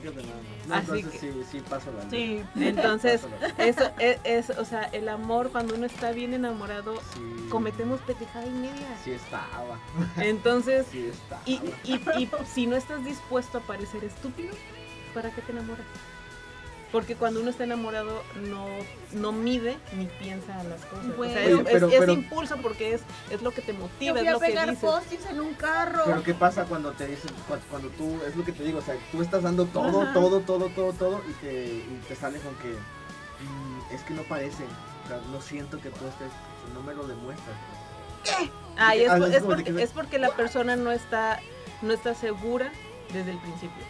[0.00, 0.66] fíjate nada más.
[0.68, 3.22] No, Así entonces que- sí, sí paso la Sí, entonces
[3.58, 7.48] eso es, es, o sea, el amor cuando uno está bien enamorado, Sí.
[7.50, 8.88] cometemos pendejada y media.
[9.04, 9.78] Sí estaba.
[10.18, 11.42] Entonces, Sí estaba.
[11.46, 14.54] y, y, y si no estás dispuesto a parecer estúpido,
[15.14, 15.86] ¿para qué te enamoras?
[16.96, 18.64] Porque cuando uno está enamorado no,
[19.12, 21.04] no mide ni piensa las cosas.
[21.04, 21.38] O sea, Bueno.
[21.40, 24.16] es, Oye, pero- es- es pero- impulso porque es, es lo que te Yo motiva,
[24.16, 26.04] fui es a lo pegar postis en un carro.
[26.06, 28.82] Pero ¿qué pasa cuando te dicen, cu- cuando tú, es lo que te digo, o
[28.82, 30.14] sea, tú estás dando todo, Ajá.
[30.14, 34.22] todo, todo, todo, todo y te, y te sale con que "Mm, es que no
[34.22, 34.64] parece,
[35.04, 36.30] o sea, no siento que tú estés,
[36.72, 37.56] no me lo demuestras.
[38.78, 41.40] Ay, es, Ah, es porque, que- es porque la persona no está,
[41.82, 42.72] no está segura
[43.12, 43.84] desde el principio.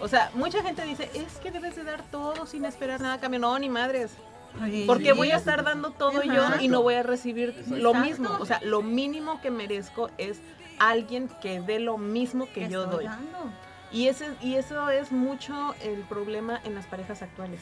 [0.00, 3.20] O sea, mucha gente dice, es que debes de dar todo sin esperar nada a
[3.20, 3.40] cambio.
[3.40, 4.12] No, ni madres.
[4.86, 7.76] Porque Sí, voy a estar dando todo yo y no voy a recibir Exacto.
[7.76, 8.30] lo mismo.
[8.40, 10.40] O sea, lo mínimo que merezco es
[10.78, 13.04] alguien que dé lo mismo que ¿Qué yo doy.
[13.04, 13.52] dando?
[13.92, 17.60] Y, ese, y eso es mucho el problema en las parejas actuales.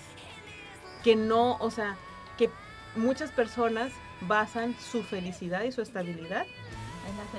[1.03, 1.97] Que no, o sea,
[2.37, 2.51] que
[2.97, 6.45] muchas personas basan su felicidad y su estabilidad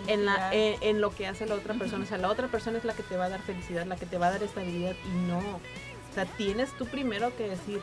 [0.08, 2.04] En la en, en lo que hace la otra persona.
[2.04, 4.06] O sea, la otra persona es la que te va a dar felicidad, la que
[4.06, 5.40] te va a dar estabilidad y no.
[5.40, 7.82] O sea, tienes tú primero que decir,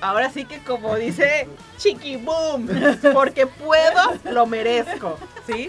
[0.00, 1.48] ahora sí que como dice
[1.78, 2.68] Chiqui Boom,
[3.14, 5.18] porque puedo, lo merezco.
[5.46, 5.68] ¿Sí?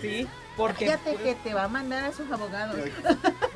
[0.00, 0.28] Sí.
[0.56, 1.24] Porque Fíjate puedo.
[1.24, 2.76] que te va a mandar a sus abogados.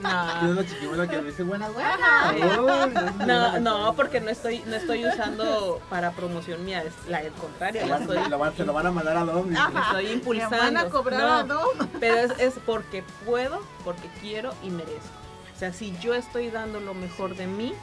[0.00, 0.62] No.
[0.62, 1.42] Es que dice.
[1.42, 3.24] Sí.
[3.26, 7.84] No, no, porque no estoy, no estoy usando para promoción mía, es la el contrario,
[7.86, 9.50] la estoy, van- se lo van a mandar a Dom.
[9.52, 10.56] estoy Te impulsando.
[10.56, 11.68] van a cobrar No, a dos.
[11.98, 15.08] Pero es, es porque puedo, porque quiero y merezco.
[15.54, 17.74] O sea, si yo estoy dando lo mejor de mí,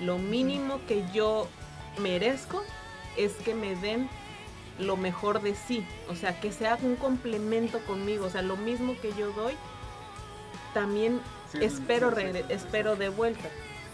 [0.00, 1.48] lo mínimo que yo
[1.98, 2.62] merezco
[3.16, 4.10] es que me den
[4.82, 5.86] lo mejor de sí.
[6.08, 8.26] O sea, que sea un complemento conmigo.
[8.26, 9.54] O sea, lo mismo que yo doy,
[10.74, 11.20] también
[11.50, 12.22] Sí, espero, sí.
[12.48, 13.48] espero de vuelta.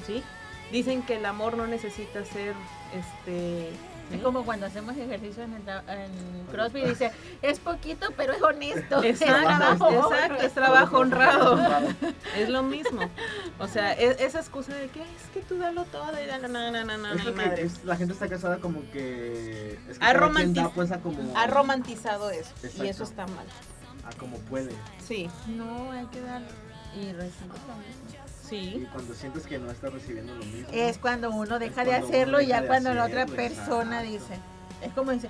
[0.07, 0.23] ¿Sí?
[0.71, 2.55] Dicen que el amor no necesita ser
[2.95, 3.71] este.
[4.13, 8.43] Es como cuando hacemos ejercicio en, el en CrossFit y dice, es poquito, pero es
[8.43, 9.03] honesto.
[9.03, 9.91] Es trabajo.
[10.13, 11.59] exacto, es trabajo honrado.
[12.37, 13.03] Es lo mismo.
[13.59, 17.23] O sea, es- esa excusa de que es que tú dalo todo y dalo, Es
[17.23, 17.63] que madre.
[17.63, 21.47] es- la gente está casada como que es que Ha da, romantiz- pues como Ha
[21.47, 22.51] romantizado eso
[22.83, 23.47] y eso está mal.
[24.05, 24.73] a como puede
[25.07, 26.41] Sí, No, hay que dar
[26.97, 28.08] y recibir lo mismo.
[28.53, 32.07] Y cuando sientes que no estás recibiendo lo mismo Es cuando uno deja de cuando
[32.07, 34.29] hacerlo y ya cuando la otra hacerlo, persona exacto.
[34.35, 34.41] dice.
[34.87, 35.29] Es como dice,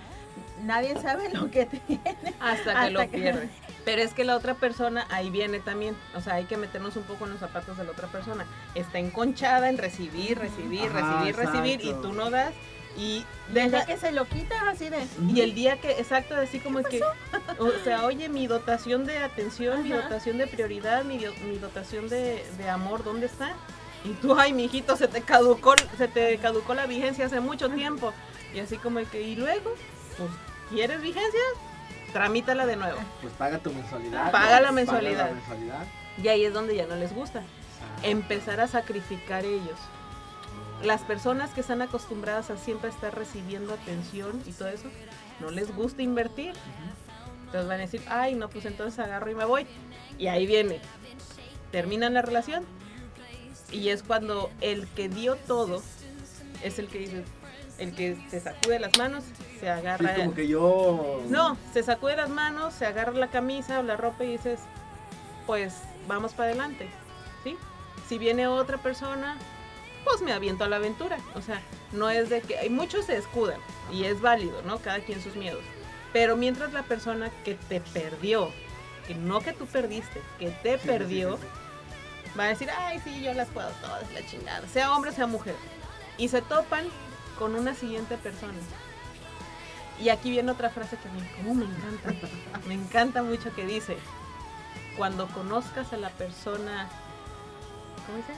[0.64, 2.02] nadie sabe lo que tiene.
[2.40, 3.48] Hasta que Hasta lo que- pierde.
[3.84, 5.96] Pero es que la otra persona ahí viene también.
[6.14, 8.44] O sea, hay que meternos un poco en los zapatos de la otra persona.
[8.74, 12.52] Está enconchada en recibir, recibir, Ajá, recibir, recibir y tú no das.
[12.98, 15.06] Y Desde deja, que se lo quitas así de...
[15.32, 17.00] Y el día que, exacto, así como que,
[17.58, 22.44] o sea, oye, mi dotación de atención, mi dotación de prioridad, mi, mi dotación de,
[22.58, 23.52] de amor, ¿dónde está?
[24.04, 28.12] Y tú, ay, mijito, se te caducó, se te caducó la vigencia hace mucho tiempo.
[28.52, 29.74] Y así como que, y luego,
[30.16, 30.30] pues,
[30.70, 31.40] ¿quieres vigencia?
[32.12, 32.98] Tramítala de nuevo.
[33.20, 35.28] pues paga tu mensualidad Paga la mensualidad.
[35.28, 35.84] la mensualidad
[36.22, 37.42] Y ahí es donde ya no les gusta.
[38.02, 39.78] Empezar a sacrificar ellos.
[40.82, 44.88] Las personas que están acostumbradas a siempre estar recibiendo atención y todo eso,
[45.40, 46.52] no les gusta invertir.
[47.46, 49.66] Entonces van a decir, ay, no, pues entonces agarro y me voy.
[50.18, 50.80] Y ahí viene.
[51.72, 52.64] Terminan la relación.
[53.72, 55.82] Y es cuando el que dio todo
[56.62, 57.24] es el que dice,
[57.78, 59.24] el que se sacude las manos,
[59.54, 60.14] se Sí, agarra.
[60.14, 64.24] como que yo No, se sacude las manos, se agarra la camisa o la ropa
[64.24, 64.60] y dices,
[65.46, 65.74] pues
[66.06, 66.88] vamos para adelante,
[67.44, 67.56] ¿sí?
[68.08, 69.36] Si viene otra persona,
[70.04, 71.18] pues me aviento a la aventura.
[71.34, 71.60] O sea,
[71.92, 73.60] no es de que hay muchos se escudan
[73.92, 74.78] y es válido, ¿no?
[74.78, 75.62] Cada quien sus miedos.
[76.12, 78.50] Pero mientras la persona que te perdió,
[79.06, 82.38] que no que tú perdiste, que te Sí, perdió, sí, sí.
[82.38, 85.54] va a decir, ay, sí, yo las puedo todas, la chingada, sea hombre, sea mujer.
[86.16, 86.86] Y se topan
[87.38, 88.54] con una siguiente persona.
[90.00, 92.12] Y aquí viene otra frase que a mí como me encanta,
[92.66, 93.96] me encanta mucho que dice,
[94.96, 96.88] cuando conozcas a la persona,
[98.06, 98.32] ¿cómo dice?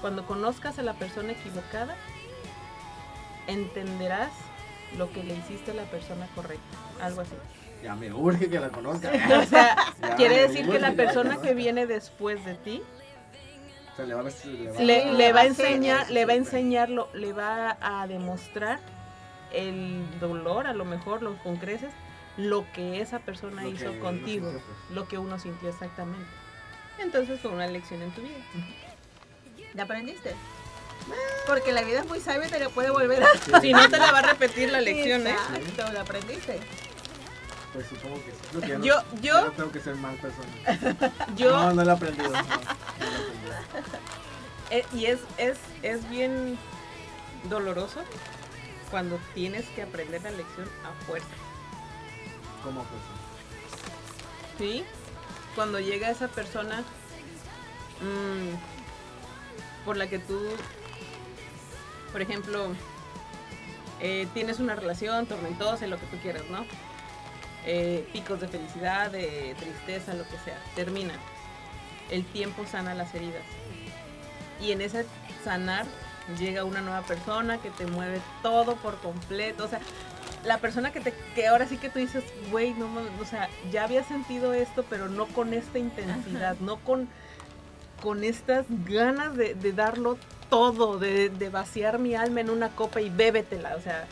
[0.00, 1.96] Cuando conozcas a la persona equivocada,
[3.46, 4.30] entenderás
[4.96, 7.34] lo que le hiciste a la persona correcta, algo así.
[7.82, 9.10] ya me urge que la conozca
[9.42, 12.82] O sea, Ya, quiere decir que la persona que viene después de ti
[13.92, 17.32] O sea, le va a le le, va a enseñar, le va a enseñarlo, le
[17.32, 18.78] va a demostrar
[19.52, 21.92] el dolor, a lo mejor, lo, con creces,
[22.36, 24.62] lo que esa persona Lo hizo contigo, pues.
[24.90, 26.26] lo que uno sintió exactamente.
[26.98, 28.34] Entonces fue una lección en tu vida.
[29.76, 30.34] ¿Ya aprendiste?
[31.46, 33.60] Porque la vida es muy sabia y te la puede volver a...
[33.60, 35.30] Si no te la va a repetir la lección, ¿eh?
[35.54, 36.58] Exacto, la aprendiste.
[37.72, 38.38] pues supongo que sí.
[38.50, 41.12] Creo que ya no- Yo- ya yo- no tengo que ser mal persona.
[41.36, 42.30] Yo, No, no lo he aprendido.
[42.30, 42.60] No, no
[44.70, 46.58] eh, y es, es, es bien
[47.44, 48.00] doloroso
[48.90, 51.28] cuando tienes que aprender la lección a fuerza.
[52.64, 53.02] ¿Cómo pues?
[54.58, 54.84] ¿Sí?
[55.54, 56.82] Cuando llega esa persona
[58.00, 58.75] mm,
[59.86, 60.38] por la que tú,
[62.12, 62.74] por ejemplo,
[64.00, 66.66] eh, tienes una relación tormentosa, lo que tú quieras, ¿no?
[67.64, 70.58] Eh, picos de felicidad, de tristeza, lo que sea.
[70.74, 71.14] Termina.
[72.10, 73.42] El tiempo sana las heridas.
[74.60, 75.06] Y en ese
[75.44, 75.86] sanar
[76.38, 79.64] llega una nueva persona que te mueve todo por completo.
[79.64, 79.80] O sea,
[80.44, 83.48] la persona que te que ahora sí que tú dices, güey, no mames", o sea,
[83.70, 87.08] ya había sentido esto, pero no con esta intensidad, no con
[88.02, 90.18] con estas ganas de, de darlo
[90.50, 94.06] todo, de, de vaciar mi alma en una copa y bébetela, o sea,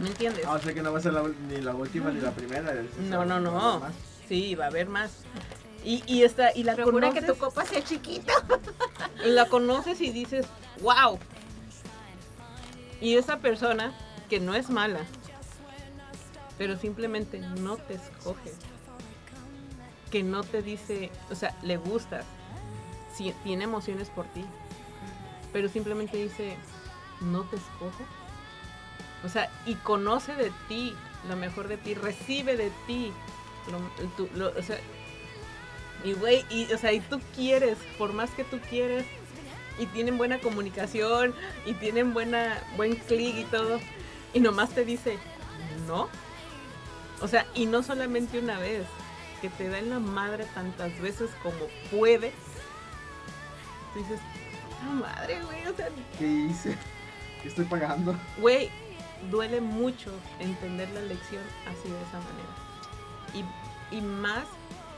[0.00, 0.44] ¿me entiendes?
[0.46, 2.74] Ah, o sea que no va a ser la ni la última ni la primera.
[3.08, 3.82] No, no, no.
[4.28, 5.10] Sí, va a haber más.
[5.84, 8.32] Y, y esta, y la Procura conoces, que tu copa sea chiquita.
[9.24, 10.46] la conoces y dices,
[10.80, 11.18] wow.
[13.00, 13.94] Y esa persona,
[14.28, 15.00] que no es mala,
[16.58, 18.52] pero simplemente no te escoge.
[20.10, 22.24] Que no te dice, o sea, le gustas,
[23.44, 24.44] tiene emociones por ti,
[25.52, 26.56] pero simplemente dice,
[27.20, 28.04] no te escojo.
[29.24, 30.94] O sea, y conoce de ti,
[31.28, 33.12] lo mejor de ti, recibe de ti.
[33.68, 34.78] o sea,
[36.04, 39.04] y güey, y, o sea, y tú quieres, por más que tú quieres,
[39.78, 43.80] y tienen buena comunicación, y tienen buena, buen clic y todo,
[44.32, 45.18] y nomás te dice,
[45.86, 46.08] no.
[47.20, 48.86] O sea, y no solamente una vez,
[49.40, 52.32] que te da en la madre tantas veces como puede.
[53.96, 54.20] Dices,
[54.82, 55.88] "Ah, madre, güey, o sea,
[56.18, 56.76] ¿Qué hice?
[57.42, 58.14] ¿Qué estoy pagando?
[58.38, 58.70] Güey,
[59.30, 63.50] duele mucho entender la lección así de esa manera.
[63.90, 64.44] Y, y más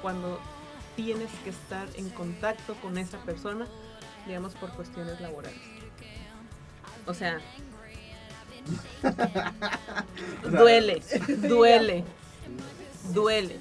[0.03, 0.41] cuando
[0.97, 3.67] tienes que estar en contacto con esa persona,
[4.27, 5.59] digamos, por cuestiones laborales.
[7.07, 7.39] O sea,
[10.45, 12.05] O sea, duele, duele,
[13.13, 13.57] duele.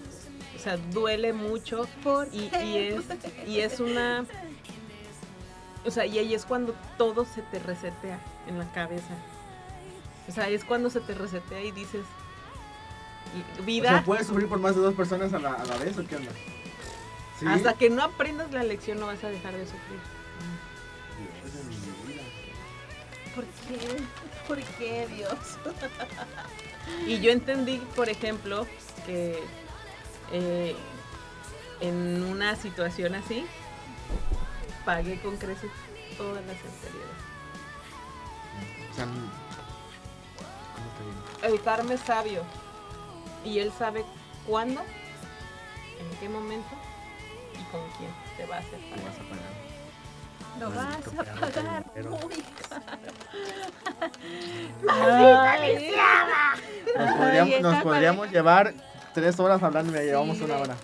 [0.56, 1.88] O sea, duele mucho
[2.34, 3.06] y, y es,
[3.48, 4.26] y es una...
[5.88, 9.14] O sea, y ahí es cuando todo se te resetea en la cabeza.
[10.28, 12.02] O sea, es cuando se te resetea y dices,
[13.34, 15.78] y- O vida, sea, ¿puedes sufrir por más de dos personas a la, a la
[15.78, 16.32] vez o qué onda?
[17.40, 17.46] ¿Sí?
[17.48, 20.00] hasta que no aprendas la lección no vas a dejar de sufrir.
[22.08, 22.24] Vida.
[23.36, 24.04] ¿Por qué?
[24.48, 25.38] ¿Por qué, Dios?
[27.06, 28.66] Y yo entendí, por ejemplo,
[29.06, 29.42] que
[30.32, 30.76] eh,
[31.80, 33.46] en una situación así,
[34.88, 35.70] pagué con creces
[36.18, 37.20] todas las anteriores.
[38.90, 41.56] O sea, ¿cómo te digo?
[41.56, 42.42] El karma es sabio
[43.44, 44.06] y él sabe
[44.48, 46.70] cuándo, en qué momento
[47.54, 49.06] y con quién te va a hacer pagar.
[49.06, 49.58] vas a pagar.
[50.60, 52.44] Lo vas a pagar muy
[54.84, 55.92] Nos Ay,
[57.18, 58.74] podríamos, esta nos podríamos llevar
[59.14, 60.76] tres horas hablando y ya llevamos Sí, una de- hora.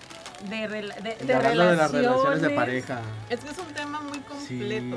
[0.48, 3.00] De, rela- de, de hablando de las relaciones de pareja.
[3.30, 4.24] Es que es un tema muy Sí.
[4.58, 4.96] completo.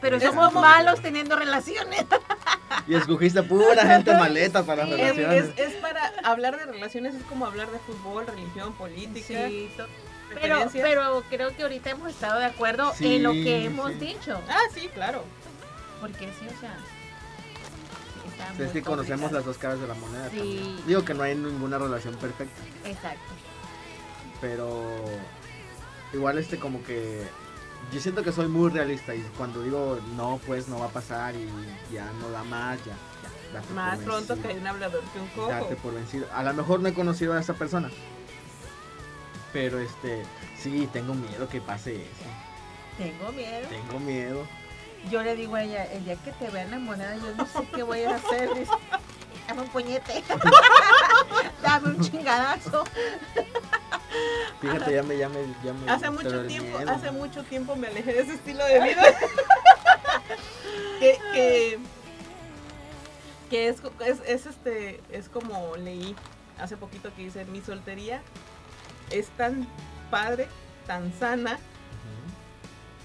[0.00, 2.04] Pero Es somos como- malos teniendo relaciones.
[2.86, 5.58] Y escogiste pura gente maleta para las Es, relaciones.
[5.58, 9.26] es- es para hablar de relaciones, es como hablar de fútbol, religión, política.
[9.48, 9.70] Sí,
[10.40, 13.98] pero, pero creo que ahorita hemos estado de acuerdo Sí, en lo que hemos sí.
[13.98, 14.40] dicho.
[14.48, 15.24] Ah, sí, claro.
[16.00, 16.76] Porque sí, o sea.
[18.56, 20.30] sí, es que conocemos las dos caras de la moneda.
[20.30, 20.38] Sí.
[20.38, 20.86] también.
[20.86, 23.18] Digo que no hay ninguna relación perfecta, Exacto.
[24.40, 25.04] Pero
[26.12, 27.26] igual este como que
[27.92, 31.34] yo siento que soy muy realista y cuando digo no, pues no va a pasar
[31.34, 31.48] y
[31.92, 34.60] ya no da más, ya, ya date por Más pronto que vencido.
[34.60, 35.48] un hablador que un cojo.
[35.48, 36.26] Date por vencido.
[36.34, 37.90] A lo mejor no he conocido a esa persona,
[39.52, 40.22] pero este
[40.58, 42.30] sí tengo miedo que pase eso.
[42.98, 43.68] Tengo miedo.
[43.68, 44.46] Tengo miedo.
[45.10, 47.82] Yo le digo a ella, el día que te vea enamorada, yo no sé qué
[47.82, 48.50] voy a hacer.
[48.54, 48.70] Dice,
[49.48, 50.22] Dame un puñete.
[51.62, 52.84] Dame un chingadazo.
[54.60, 56.90] Fíjate, ya me, ya me, ya me Hace mucho tiempo, miedo.
[56.90, 59.02] hace mucho tiempo me alejé de ese estilo de vida.
[61.00, 61.78] que, que,
[63.48, 66.14] que es, es, es este, es como leí
[66.58, 68.20] hace poquito que dice, mi soltería
[69.10, 69.66] es tan
[70.10, 70.46] padre,
[70.86, 71.58] tan sana,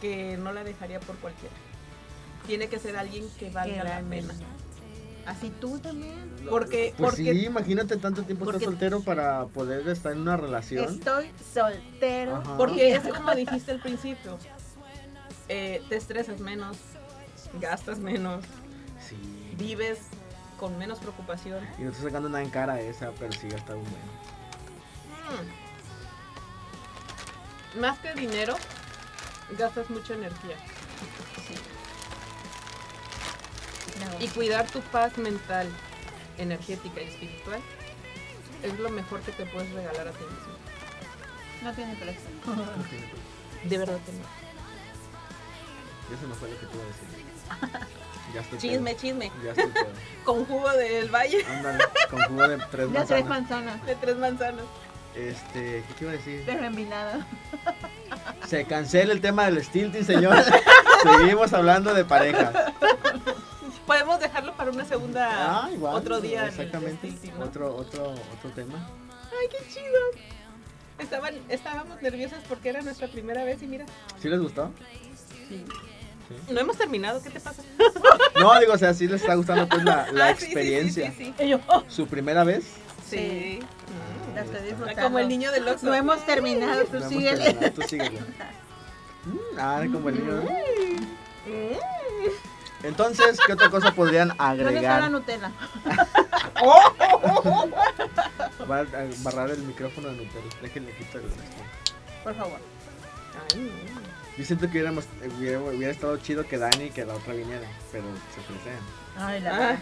[0.02, 1.56] que no la dejaría por cualquiera.
[2.46, 4.34] Tiene que ser alguien que valga la pena.
[5.26, 6.32] Así tú también.
[6.50, 10.38] Porque, Pues porque sí, imagínate tanto tiempo estar porque- soltero para poder estar en una
[10.38, 10.86] relación.
[10.86, 12.36] Estoy soltero.
[12.38, 12.58] Ajá.
[12.58, 14.38] Porque es como dijiste al principio,
[15.50, 16.78] eh, te estresas menos,
[17.60, 18.46] gastas menos,
[19.10, 19.16] Sí.
[19.58, 20.00] vives
[20.60, 21.60] con menos preocupación.
[21.80, 23.96] Y no estoy sacando nada en cara esa, pero sí gasta un buen.
[27.76, 27.82] Mm.
[27.82, 28.56] Más que dinero,
[29.58, 30.56] gastas mucha energía.
[34.20, 35.68] Y cuidar tu paz mental,
[36.38, 37.60] energética y espiritual
[38.64, 40.56] es lo mejor que te puedes regalar a ti mismo.
[41.64, 42.22] No tiene precio.
[43.70, 44.26] De verdad que no.
[46.18, 47.86] Eso no fue lo que te iba a decir.
[48.34, 49.02] Ya estoy Chisme, pedo.
[49.02, 49.32] chisme.
[49.44, 49.88] Ya estoy pedo.
[50.26, 53.28] Con jugo del valle Ándale, con jugo de tres Ya tres manzanas.
[53.30, 54.66] manzanas, de tres manzanas.
[55.16, 56.44] Este, ¿qué te iba a decir?
[56.46, 57.26] pero envinada.
[58.50, 60.36] Se cancela el tema del stilting, señor.
[61.04, 62.52] Seguimos hablando de parejas.
[64.66, 65.94] Para una segunda, Ah, igual.
[65.96, 66.48] otro día.
[66.48, 67.14] Exactamente.
[67.40, 68.90] Otro, otro, otro tema.
[69.40, 70.00] Ay, qué chido.
[70.98, 73.86] Estaban, estábamos nerviosas porque era nuestra primera vez y mira,
[74.20, 74.72] ¿Sí les gustó?
[76.50, 77.62] no hemos terminado, ¿qué te pasa?
[78.40, 81.12] No, digo, o sea, sí les está gustando pues la, la Ah, sí, sí, experiencia.
[81.12, 81.44] Sí, sí, sí.
[81.46, 82.66] Y yo, oh, ¿Su primera vez?
[83.08, 83.60] Sí.
[84.34, 85.02] la estoy disfrutando.
[85.04, 85.86] Como el niño del Oxxo.
[85.86, 87.38] No hemos terminado, tú No hemos síguele.
[87.44, 88.20] terminado, Tú síguele.
[89.26, 90.44] Mm, Ah, como el niño.
[92.84, 95.12] Entonces, ¿qué otra cosa podrían ¿Dónde está la agregar?
[95.12, 95.52] Nutella?
[98.70, 98.86] Va a
[99.24, 100.50] barrar el micrófono de Nutella.
[100.62, 101.30] Déjenle quitar el
[102.24, 102.60] Por favor.
[103.54, 103.72] Ay.
[104.38, 107.34] Yo siento que hubiéramos, eh, hubiera, hubiera estado chido que Dani y que la otra
[107.34, 108.04] viniera, pero
[108.34, 108.80] se presean.
[109.18, 109.80] Ay, la Ah, verdad.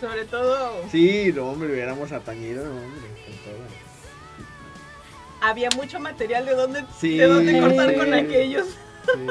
[0.00, 3.56] sobre todo, Sí, no, hombre, hubiéramos atañido, no, hombre, con todo.
[5.40, 7.96] había mucho material de dónde, Sí, de dónde cortar sí.
[7.96, 8.66] con aquellos.
[8.68, 9.26] Sí.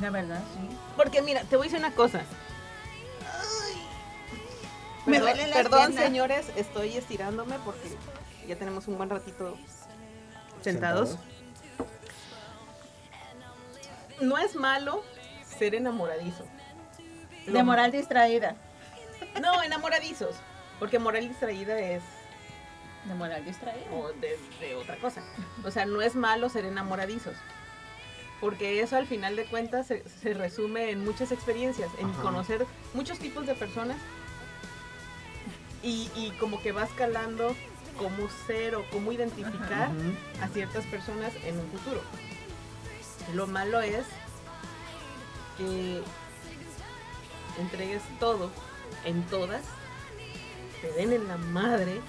[0.00, 0.60] La verdad, sí.
[0.98, 2.22] Porque mira, te voy a decir una cosa.
[5.06, 7.88] Me Perdón, duelen las perdón, señores, estoy estirándome porque
[8.48, 9.56] ya tenemos un buen ratito
[10.60, 11.16] sentados.
[14.20, 15.04] No es malo
[15.46, 16.44] ser enamoradizo.
[17.46, 18.56] De moral distraída.
[19.40, 20.34] No, enamoradizos.
[20.80, 22.02] Porque moral distraída es
[23.04, 23.86] De moral distraída.
[23.92, 25.22] o de, de otra cosa.
[25.64, 27.36] O sea, no es malo ser enamoradizos.
[28.40, 32.22] Porque eso al final de cuentas se, se resume en muchas experiencias, en Ajá.
[32.22, 33.96] conocer muchos tipos de personas
[35.82, 37.54] y, y como que vas calando
[37.98, 39.90] cómo ser o cómo identificar
[40.40, 42.00] a ciertas personas en un futuro.
[43.34, 44.06] Lo malo es
[45.56, 46.00] que
[47.60, 48.50] entregues todo
[49.04, 49.62] en todas,
[50.80, 52.00] te den en la madre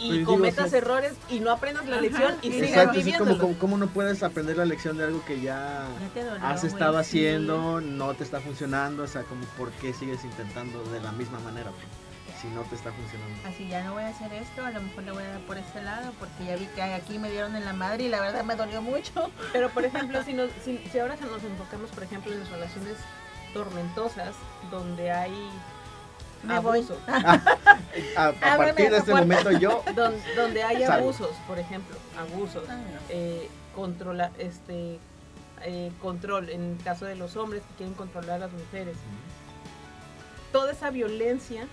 [0.00, 0.76] y Pues digo, cometas sí.
[0.76, 4.22] errores y no aprendas la lección y sigas Exacto, sí, como, como, como no puedes
[4.22, 8.40] aprender la lección de algo que ya Ya dolió, has estado haciendo, no te está
[8.40, 11.84] funcionando, o sea, como por qué sigues intentando de la misma manera, pues,
[12.40, 13.36] si no te está funcionando.
[13.46, 15.58] Así ya no voy a hacer esto, a lo mejor le voy a dar por
[15.58, 18.42] este lado, porque ya vi que aquí me dieron en la madre y la verdad
[18.44, 19.30] me dolió mucho.
[19.52, 22.48] Pero por ejemplo, si, nos, si, si ahora se nos enfocamos, por ejemplo, en las
[22.50, 22.96] relaciones
[23.52, 24.34] tormentosas,
[24.70, 25.34] donde hay
[26.42, 26.78] Me voy.
[26.78, 26.96] abuso,
[28.16, 31.08] A, a Ábreme partir de este momento yo, don- donde hay Salgo.
[31.10, 32.74] abusos, por ejemplo, abusos, no.
[33.10, 34.98] eh, controla, este,
[35.62, 38.96] eh, control, en el caso de los hombres que quieren controlar a las mujeres,
[40.52, 41.66] toda esa violencia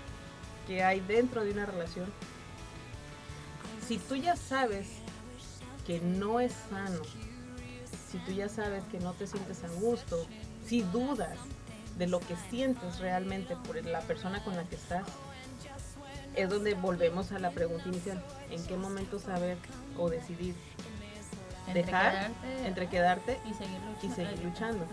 [0.66, 2.06] que hay dentro de una relación,
[3.86, 4.88] si tú ya sabes
[5.86, 7.00] que no es sano,
[8.10, 10.26] si tú ya sabes que no te sientes a gusto,
[10.66, 11.38] si dudas
[11.98, 15.04] de lo que sientes realmente por la persona con la que estás,
[16.36, 18.22] es donde volvemos a la pregunta inicial.
[18.50, 19.58] ¿En qué momento saber
[19.96, 20.54] o decidir
[21.66, 24.06] Entre dejar quedarte entre quedarte y seguir luchando.
[24.06, 24.86] y seguir luchando?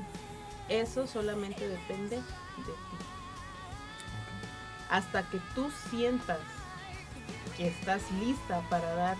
[0.69, 3.05] Eso solamente depende de ti.
[4.89, 6.39] Hasta que tú sientas
[7.57, 9.17] que estás lista para dar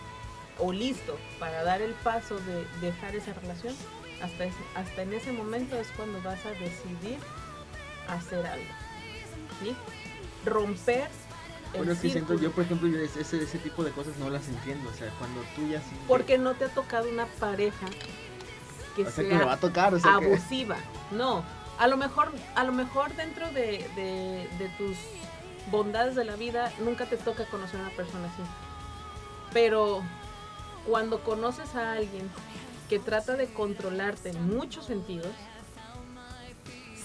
[0.60, 3.76] o listo para dar el paso de dejar esa relación,
[4.22, 7.18] hasta, ese- hasta en ese momento es cuando vas a decidir
[8.08, 8.66] hacer algo.
[9.62, 9.76] ¿sí?
[10.46, 11.08] Romper
[11.76, 14.48] bueno, es que siento, yo por ejemplo, yo ese, ese tipo de cosas no las
[14.48, 17.88] entiendo, o sea, cuando tú ya sientes- Porque no te ha tocado una pareja
[18.96, 20.78] que o sea, que sea me va a tocar, o sea, que- abusiva.
[21.12, 21.44] No,
[21.78, 24.96] a lo mejor, a lo mejor dentro de, de- de tus
[25.70, 28.44] bondades de la vida nunca te toca conocer a una persona así.
[29.52, 30.02] Pero
[30.88, 32.30] cuando conoces a alguien
[32.88, 35.32] que trata de controlarte en muchos sentidos,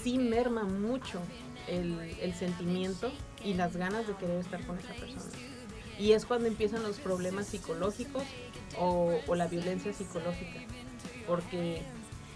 [0.03, 1.19] sí merma mucho
[1.67, 3.11] el, el sentimiento
[3.43, 5.31] y las ganas de querer estar con esa persona.
[5.99, 8.23] Y es cuando empiezan los problemas psicológicos
[8.77, 10.61] o, o la violencia psicológica.
[11.27, 11.81] Porque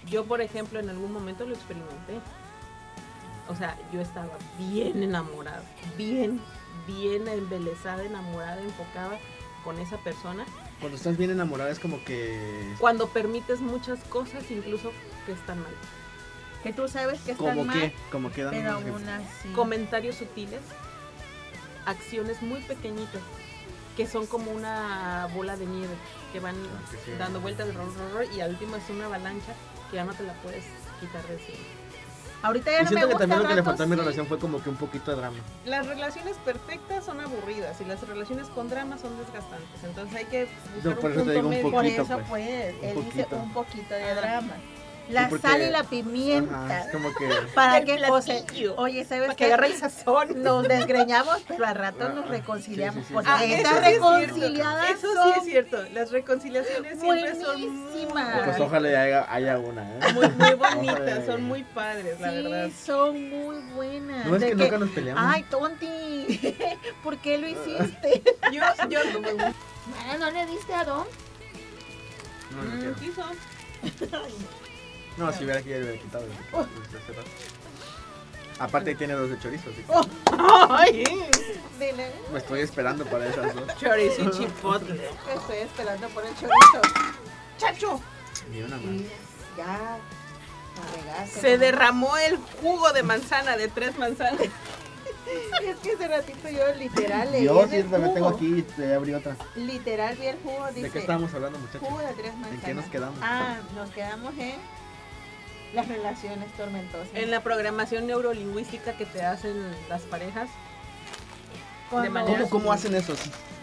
[0.09, 2.19] yo, por ejemplo, en algún momento lo experimenté.
[3.47, 5.63] O sea, yo estaba bien enamorada,
[5.97, 6.41] bien,
[6.87, 9.19] bien embelesada, enamorada, enfocada
[9.63, 10.45] con esa persona.
[10.79, 12.73] cuando estás bien enamorada es como que...
[12.79, 14.91] Cuando permites muchas cosas, incluso
[15.25, 15.73] que están mal.
[16.65, 17.93] Que tú sabes que están Como mal, que,
[18.33, 19.49] que pero aún así.
[19.49, 20.61] Comentarios sutiles,
[21.85, 23.21] acciones muy pequeñitas,
[23.95, 25.93] que son como una bola de nieve,
[26.33, 27.11] que van Ah, que sí.
[27.19, 27.67] dando vueltas
[28.35, 29.53] y al último es una avalancha
[29.91, 30.63] que ya no te la puedes
[30.99, 31.57] quitar de encima.
[32.41, 33.93] Ahorita ya Y no me siento que gusta también lo que le faltó a mi
[33.93, 33.99] sí.
[33.99, 35.37] relación fue como que un poquito de drama.
[35.65, 39.83] Las relaciones perfectas son aburridas y las relaciones con drama son desgastantes.
[39.83, 41.61] Entonces hay que buscar por un eso te punto digo un medio.
[41.71, 42.27] Por poquito, eso pues.
[42.79, 44.15] pues, él dice un poquito de Ah.
[44.15, 44.53] drama.
[45.09, 46.79] La porque- sal y la Ajá, pimienta.
[46.85, 47.27] es como que...
[47.53, 48.75] ¿Para platillo.
[48.77, 49.45] Oye, ¿sabes Para qué?
[49.45, 50.41] que agarre el sazón.
[50.43, 52.95] Nos desgreñamos, pero al rato nos Ah, reconciliamos.
[52.95, 53.53] sí, sí, sí, porque Ah, sí.
[53.53, 54.39] estas eso sí es cierto.
[54.39, 55.83] reconciliadas Eso sí son es cierto.
[55.93, 58.45] Las reconciliaciones siempre son muy, buenísimas.
[58.45, 59.99] Pues ojalá haya, haya una, ¿eh?
[60.13, 62.69] muy, muy bonitas, son muy padres, la sí, verdad.
[62.85, 64.25] son muy buenas.
[64.25, 65.23] No es De que nunca nos peleamos.
[65.25, 66.57] Ay, tonti,
[67.03, 68.23] ¿por qué lo hiciste?
[68.51, 68.99] Yo, yo
[70.09, 71.05] Ah, ¿No le diste a Don?
[72.51, 73.21] No, no Mm, quiso.
[75.17, 76.25] No, si hubiera que ya hubiera quitado.
[76.51, 76.67] rato.
[78.59, 79.93] Aparte ahí tiene dos de chorizo, así que
[80.69, 81.03] Ay,
[81.79, 83.77] Dile, me estoy esperando para esas dos.
[83.77, 85.09] chorizo y chipotle.
[85.35, 86.81] estoy esperando por el chorizo.
[87.57, 87.99] ¡Chacho!
[88.51, 89.01] Ni una más.
[89.57, 89.97] Ya.
[91.27, 94.41] Se derramó el jugo de manzana de tres manzanas.
[94.41, 99.35] Es que ese ratito yo literal leí Yo sí también tengo aquí, te abrí otra.
[99.55, 100.81] Literal vi el jugo, dice.
[100.83, 101.81] ¿De qué estábamos hablando, muchachos?
[101.81, 102.53] Jugo de tres manzanas.
[102.53, 103.19] ¿En qué nos quedamos?
[103.21, 104.55] Ah, nos quedamos en
[105.75, 107.09] las relaciones tormentosas.
[107.13, 109.53] En la programación neurolingüística que te hacen
[109.89, 110.49] las parejas.
[111.91, 113.13] De ¿Cómo, ¿Cómo hacen eso?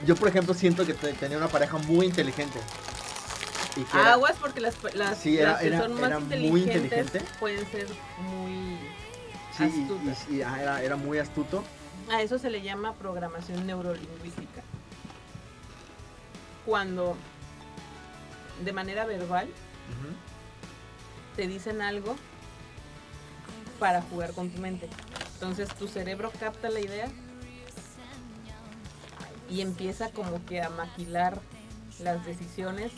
[0.06, 2.58] Yo, por ejemplo, siento que te- tenía una pareja muy inteligente.
[3.76, 6.20] Y que era- Aguas porque las, las, Sí, era- las que era- son más era
[6.20, 7.24] muy inteligentes inteligente.
[7.40, 7.86] pueden ser
[8.18, 8.78] muy
[9.56, 10.26] sí, y- astutas.
[10.30, 11.64] y, y, ah, era, era muy astuto.
[12.10, 14.62] A eso se le llama programación neurolingüística.
[16.66, 17.16] Cuando
[18.64, 19.48] de manera verbal
[21.37, 22.16] te dicen algo
[23.78, 24.89] para jugar con tu mente.
[25.35, 27.09] Entonces tu cerebro capta la idea
[29.51, 31.41] y empieza como que a maquilar
[31.99, 32.93] las decisiones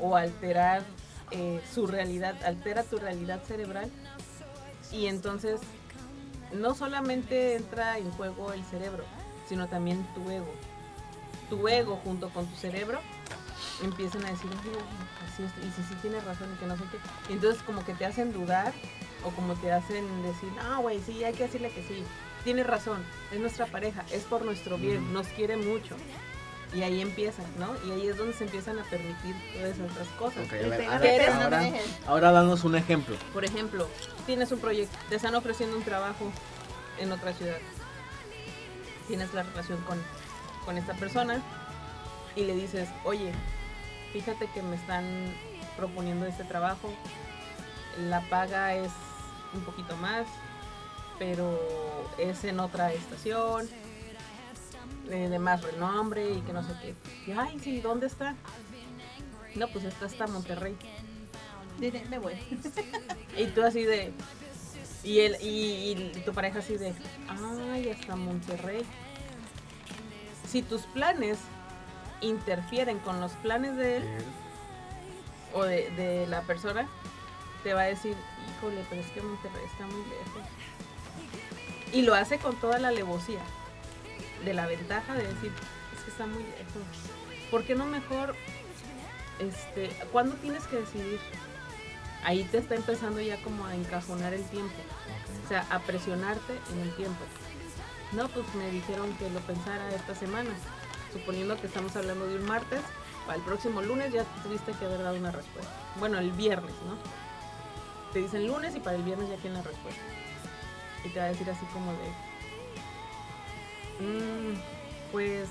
[0.00, 0.82] o alterar
[1.30, 3.90] eh, su realidad, altera tu realidad cerebral
[4.90, 5.60] y entonces
[6.52, 9.04] no solamente entra en juego el cerebro,
[9.48, 10.52] sino también tu ego.
[11.54, 12.98] Tu ego junto con tu cerebro
[13.82, 14.78] empiezan a decir, "Oye,
[15.24, 16.98] así es, y si sí tienes razón y que no sé qué.
[17.30, 18.72] Y entonces como que te hacen dudar
[19.24, 22.04] o como te hacen decir, ah, güey, sí, hay que decirle que sí.
[22.42, 23.02] Tienes razón,
[23.32, 25.96] es nuestra pareja, es por nuestro bien, nos quiere mucho.
[26.74, 27.68] Y ahí empiezan, ¿no?
[27.86, 30.52] Y ahí es donde se empiezan a permitir todas esas otras cosas.
[30.52, 33.16] A ver, ahora, no ahora danos un ejemplo.
[33.32, 33.88] Por ejemplo,
[34.26, 36.32] tienes un proyecto, te están ofreciendo un trabajo
[36.98, 37.58] en otra ciudad.
[39.06, 40.02] Tienes la relación con,
[40.64, 41.40] con esta persona
[42.36, 43.32] y le dices, oye,
[44.12, 45.04] fíjate que me están
[45.76, 46.92] proponiendo este trabajo,
[48.08, 48.90] la paga es
[49.54, 50.26] un poquito más,
[51.18, 51.58] pero
[52.18, 53.68] es en otra estación,
[55.10, 56.94] eh, de más renombre y que no sé qué.
[57.30, 58.34] Y, ay, sí, ¿dónde está?
[59.54, 60.76] No, pues está hasta Monterrey.
[61.78, 62.34] Dile, me voy.
[63.36, 64.12] Y tú así de.
[65.02, 66.94] Y, él, y, y tu pareja así de.
[67.72, 68.84] Ay, hasta Monterrey.
[70.54, 71.36] Si tus planes
[72.20, 74.04] interfieren con los planes de él
[75.52, 76.86] o de, de la persona,
[77.64, 78.14] te va a decir,
[78.56, 80.48] híjole, pero es que Monterrey está muy lejos.
[81.92, 83.40] Y lo hace con toda la alevosía.
[84.44, 85.50] De la ventaja de decir,
[85.92, 87.50] es que está muy lejos.
[87.50, 88.36] ¿Por qué no mejor,
[89.40, 91.18] este, cuándo tienes que decidir?
[92.22, 94.72] ahí te está empezando ya como a encajonar el tiempo,
[95.44, 97.24] o sea, a presionarte en el tiempo.
[98.16, 100.50] No, pues me dijeron que lo pensara esta semana,
[101.12, 102.80] suponiendo que estamos hablando de un martes,
[103.26, 105.72] para el próximo lunes ya tuviste que haber dado una respuesta.
[105.98, 106.96] Bueno, el viernes, ¿no?
[108.12, 110.00] Te dicen lunes y para el viernes ya tienen la respuesta.
[111.04, 112.08] Y te va a decir así como de,
[114.04, 114.54] "Mm,
[115.12, 115.48] pues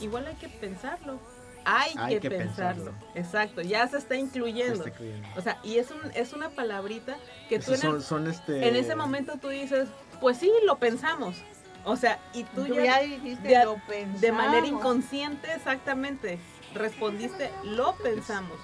[0.00, 1.18] igual hay que pensarlo.
[1.64, 2.86] Hay, Hay que, que pensarlo.
[2.86, 3.08] pensarlo.
[3.14, 4.74] Exacto, ya se está incluyendo.
[4.84, 5.28] Este cliente.
[5.36, 7.16] O sea, y es, un, es una palabrita
[7.48, 8.66] que tú Esos en, el- son, son este...
[8.68, 9.88] en ese momento tú dices,
[10.20, 11.36] pues sí, lo pensamos.
[11.84, 14.20] O sea, y tú, Tú ya, ya dijiste, de- lo pensamos.
[14.20, 16.38] de manera inconsciente exactamente
[16.74, 18.58] respondiste, lo pensamos.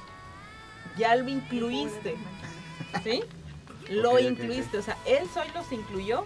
[0.96, 2.16] Ya lo incluiste.
[3.04, 3.22] ¿Sí?
[3.90, 4.78] Lo incluiste.
[4.78, 6.24] O sea, él solo se incluyó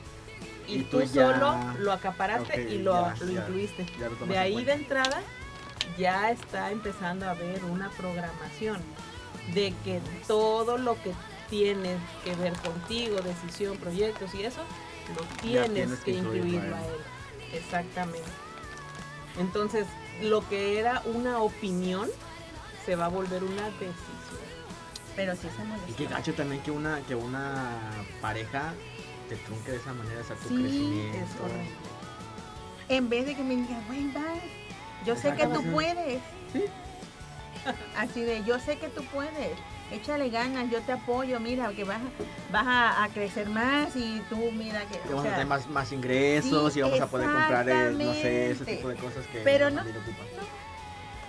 [0.68, 3.86] y, Y tú, tú ya- solo lo acaparaste y lo, ya, lo ya, incluiste.
[3.98, 5.20] ya lo de ahí de entrada
[5.98, 8.80] ya está empezando a haber una programación
[9.54, 11.12] de que todo lo que
[11.50, 14.60] tiene que ver contigo, decisión, proyectos y eso,
[15.16, 16.94] lo tienes, tienes que que incluirlo a él.
[17.54, 18.28] Exactamente.
[19.38, 19.86] Entonces,
[20.22, 22.08] lo que era una opinión
[22.84, 24.42] se va a volver una decisión.
[25.16, 25.96] Pero sí se Y molestó.
[25.96, 27.78] qué gacho también que una, que una
[28.20, 28.72] pareja
[29.28, 31.18] te trunque de esa manera, o sea, tu Sí, crecimiento.
[31.18, 31.70] Es horrible.
[32.88, 34.34] En vez de que me digan, güey, va,
[35.06, 36.20] yo sé que tú puedes.
[36.52, 36.64] Sí.
[37.96, 39.56] Así de, yo sé que tú puedes.
[39.92, 44.22] Échale ganas, yo te apoyo, mira, que vas, a- vas a, a crecer más y
[44.30, 44.98] tú, mira, que...
[44.98, 48.12] Que vamos a tener más, más ingresos sí, y vamos a poder comprar, eh, no
[48.14, 50.24] sé, ese tipo de cosas que Pero no, ocupa.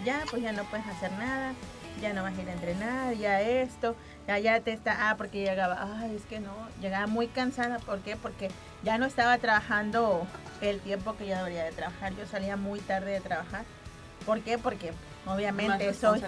[0.05, 1.53] ya pues ya no puedes hacer nada,
[2.01, 3.97] ya no vas a ir a entrenar, ya esto,
[4.27, 7.99] ya ya te está, ah, porque llegaba, ay, es que no, llegaba muy cansada, ¿por
[7.99, 8.15] qué?
[8.15, 8.49] Porque
[8.83, 10.25] ya no estaba trabajando
[10.61, 13.65] el tiempo que yo debería de trabajar, yo salía muy tarde de trabajar,
[14.25, 14.57] ¿por qué?
[14.57, 14.93] Porque
[15.25, 16.21] obviamente soy,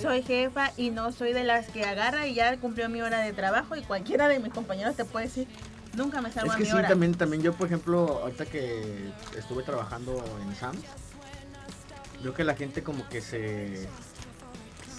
[0.00, 3.32] soy jefa y no soy de las que agarra y ya cumplió mi hora de
[3.32, 5.46] trabajo y cualquiera de mis compañeros te puede decir,
[5.94, 6.88] nunca me salgo Es a que mi sí, hora.
[6.88, 10.82] también, también yo, por ejemplo, ahorita que estuve trabajando en Sam's,
[12.22, 13.88] veo que la gente como que se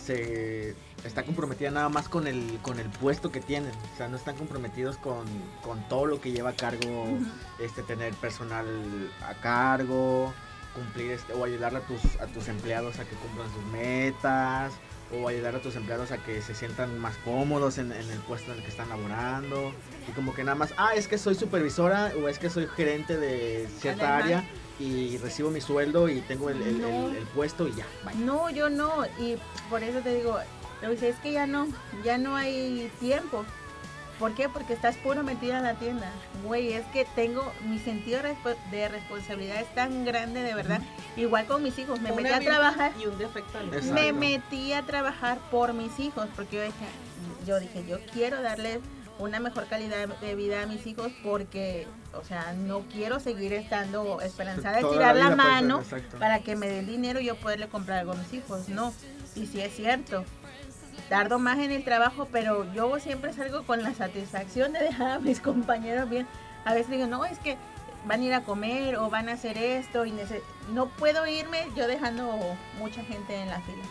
[0.06, 0.76] se
[1.06, 4.36] está comprometida nada más con el con el puesto que tienen, o sea, no están
[4.36, 5.26] comprometidos con,
[5.62, 7.06] con todo lo que lleva a cargo,
[7.62, 8.66] este tener personal
[9.26, 10.34] a cargo,
[10.74, 14.74] cumplir este, o ayudar a tus a tus empleados a que cumplan sus metas
[15.12, 18.52] o ayudar a tus empleados a que se sientan más cómodos en, en el puesto
[18.52, 19.72] en el que están laborando
[20.08, 23.18] y como que nada más, ah, es que soy supervisora o es que soy gerente
[23.18, 24.44] de cierta área
[24.80, 27.10] y recibo mi sueldo y tengo el, el- No.
[27.10, 28.16] el- el puesto y ya, bye.
[28.16, 29.38] No, yo no, y
[29.70, 30.40] por eso te digo,
[30.82, 31.68] es que ya no,
[32.04, 33.46] ya no hay tiempo.
[34.20, 34.47] ¿Por qué?
[34.47, 36.09] Porque estás puro metida en la tienda.
[36.45, 40.82] Güey, es que tengo mi sentido de respo- de responsabilidad es tan grande, de verdad.
[41.18, 44.74] Igual con mis hijos, me Una metí a trabajar, y un defecto al me metí
[44.74, 46.86] a trabajar por mis hijos, porque yo dije,
[47.45, 48.80] yo dije, yo quiero darles
[49.20, 54.20] una mejor calidad de vida a mis hijos porque, o sea, no quiero seguir estando
[54.22, 55.84] esperanzada de tirar la, ser, mano
[56.20, 58.70] para que me den dinero y yo poderle comprar algo a mis hijos.
[58.70, 58.91] No,
[59.36, 60.26] y sí es cierto.
[61.14, 65.20] Tardo más en el trabajo, pero yo siempre salgo con la satisfacción de dejar a
[65.20, 66.26] mis compañeros bien.
[66.66, 67.55] A veces digo, no, es que
[68.07, 70.14] van a ir a comer o van a hacer esto y
[70.74, 72.36] no puedo irme yo dejando
[72.80, 73.84] mucha gente en la fila.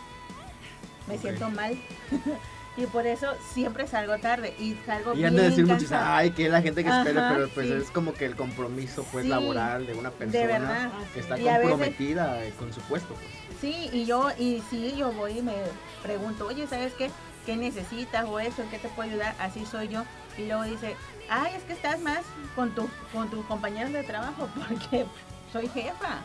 [1.07, 1.21] Me Ok.
[1.21, 1.77] siento mal.
[2.75, 6.49] y por eso siempre salgo tarde y salgo Y han de decir muchos, ay, que
[6.49, 7.73] la gente que espera, Ajá, pero pues sí.
[7.73, 10.89] es como que el compromiso pues Sí, laboral de una persona verdad.
[11.13, 13.13] que está Y a veces- comprometida eh, con su puesto.
[13.13, 13.42] Pues.
[13.63, 15.53] Sí, y yo, y sí, yo voy y me
[16.01, 17.09] pregunto, oye, ¿sabes qué?
[17.45, 18.61] ¿Qué necesitas o eso?
[18.61, 19.33] ¿En qué te puedo ayudar?
[19.39, 20.03] Así soy yo.
[20.37, 20.97] Y luego dice,
[21.29, 22.23] ay, es que estás más
[22.57, 25.05] con, tu, con tus compañeros de trabajo porque
[25.53, 26.17] soy jefa.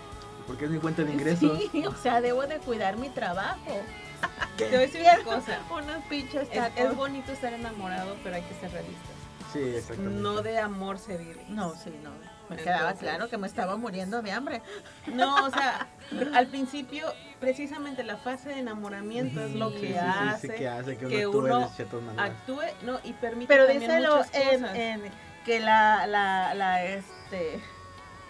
[0.49, 1.61] Porque es mi fuente de ingresos.
[1.71, 3.83] Sí, o sea, debo de cuidar mi trabajo.
[4.57, 5.61] Te voy a decir una cosa.
[5.71, 6.81] Unos pinches Es, tacos.
[6.81, 9.13] es bonito estar enamorado, pero hay que ser realistas.
[9.53, 10.21] Sí, exactamente.
[10.21, 11.45] No de amor se vive.
[11.49, 12.11] No, sí, no.
[12.49, 14.63] Me quedaba claro que me estaba muriendo de hambre.
[15.07, 15.87] No, o sea,
[16.35, 17.07] al principio,
[17.41, 20.97] precisamente la fase de enamoramiento es lo Sí, que sí, sí, hace sí, que hace
[20.97, 24.77] que uno que actúe uno no, y permite Pero también díselo muchas en, cosas.
[24.77, 25.03] en
[25.45, 27.61] que la, la, la, este,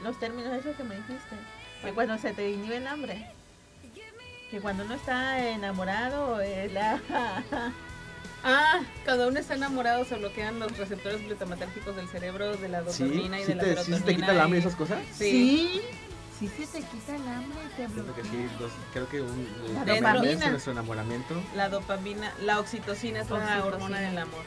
[0.03, 1.37] los términos esos que me dijiste,
[1.83, 3.27] que cuando se te inhibe el hambre,
[4.51, 7.01] que cuando uno está enamorado, eh, la,
[8.45, 13.03] Ah, cuando uno está enamorado se bloquean los receptores glutamatérgicos del cerebro de la Sí,
[13.03, 13.99] dopamina y sí de la te, sí serotonina.
[13.99, 14.99] se te quita el hambre y y- esas cosas.
[15.13, 15.81] Sí.
[16.39, 18.25] Sí, sí se te quita el hambre, te Siento que bloquea.
[18.31, 20.51] sí, los- creo que un, La el dopamina.
[20.51, 21.35] nuestro enamoramiento.
[21.55, 24.43] La dopamina, la oxitocina es la hormona del amor.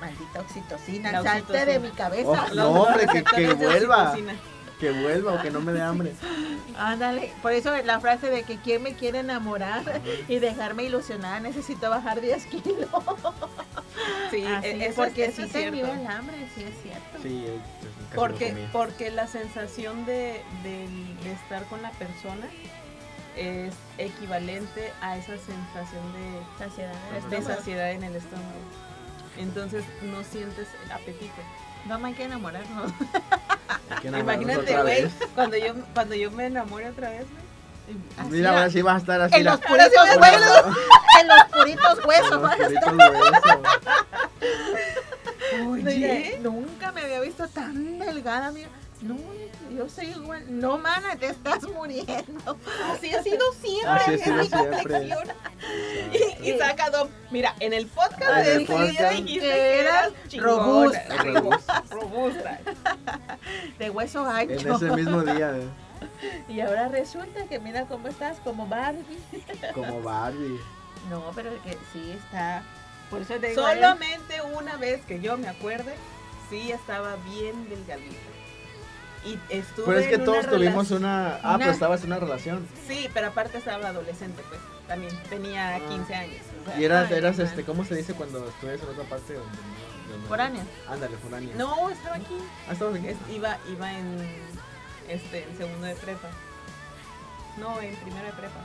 [0.00, 1.64] Maldita oxitocina, La salte oxitocina.
[1.72, 2.46] de mi cabeza.
[2.50, 4.14] Oh, no, hombre, que, que vuelva.
[4.78, 6.14] Que vuelva o que no me dé hambre.
[6.78, 11.90] Ándale, por eso la frase de que quien me quiere enamorar y dejarme ilusionada necesito
[11.90, 12.88] bajar 10 kilos.
[14.30, 15.92] Sí, Así, e- eso, porque es, eso sí es te cierto.
[15.92, 17.18] el hambre, sí es cierto.
[17.20, 17.77] Sí, eh, pues,
[18.08, 20.42] casi Porque, porque la sensación de,
[21.24, 22.46] estar con la persona
[23.36, 27.28] es equivalente a esa sensación de, Saciedad en el Ajá.
[27.28, 27.58] de estómago.
[27.58, 28.48] saciedad en el estómago.
[29.36, 31.32] Entonces no sientes apetito.
[31.86, 32.92] No me hay que enamorarnos.
[33.90, 37.48] Hay que enamorarnos Imagínate, güey, cuando yo, cuando yo me enamore otra vez, güey.
[38.18, 39.36] Así Mira, ahora sí vas a estar así.
[39.36, 40.76] En la- los puritos huesos.
[41.20, 42.30] En los puritos huesos.
[42.30, 43.58] con los puritos huesos.
[45.70, 48.68] Oye, nunca me había visto tan delgada, mira.
[49.00, 49.16] No,
[49.72, 50.42] yo soy igual.
[50.48, 52.58] No, mana, te estás muriendo.
[52.92, 53.88] Así ha sido siempre.
[53.90, 54.70] Así ha sido mi siempre.
[54.82, 55.28] complexión.
[56.42, 60.10] Y, y saca Dom, mira, en el podcast Ah, en de este dijiste Que eras
[60.36, 61.16] robusta.
[61.22, 62.58] robusta, robusta.
[63.78, 64.74] De hueso En ancho.
[64.76, 69.04] ese mismo día, eh, Y ahora resulta que mira cómo estás, como Barbie.
[69.74, 70.58] como Barbie.
[71.08, 72.62] No, pero que sí está.
[73.10, 73.60] Por eso te digo.
[73.68, 75.94] eh, Solamente una vez que yo me acuerde,
[76.50, 78.16] sí estaba bien delgadita.
[79.24, 81.36] Y estuve Pero es que en todos una tuvimos una...
[81.36, 82.66] Ah, una- pero estabas en una relación.
[82.86, 84.60] Sí, pero aparte estaba adolescente, pues.
[84.86, 85.80] También tenía Ah.
[85.88, 86.40] 15 años.
[86.62, 87.64] o sea, Y eras, Ay, eras este.
[87.64, 89.34] ¿cómo se dice cuando estudias en otra parte?
[89.34, 90.62] Donde, no- donde- Foránea.
[90.88, 91.54] Ándale, foránea.
[91.56, 92.36] No, estaba aquí.
[92.68, 93.08] Ah, estabas aquí.
[93.08, 94.18] Es- iba, iba en,
[95.08, 96.28] este, en segundo de prepa.
[97.58, 98.60] No, en primero de prepa.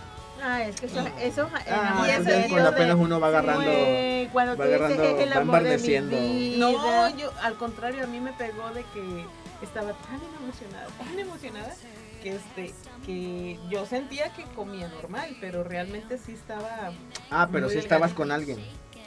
[0.46, 3.64] Ah, es que eso, eso Ah, ya Dios cuando de- apenas uno va agarrando-
[4.34, 6.18] cuando va tú dices agarrando, que el va amor de mi embardeciendo.
[6.20, 6.58] vida.
[6.58, 9.26] No, yo, al contrario, a mí me pegó de que
[9.62, 11.74] estaba tan emocionada, tan emocionada,
[12.22, 12.74] que este,
[13.06, 16.92] que yo sentía que comía normal, pero realmente sí estaba,
[17.32, 18.60] Ah, pero sí estabas con alguien.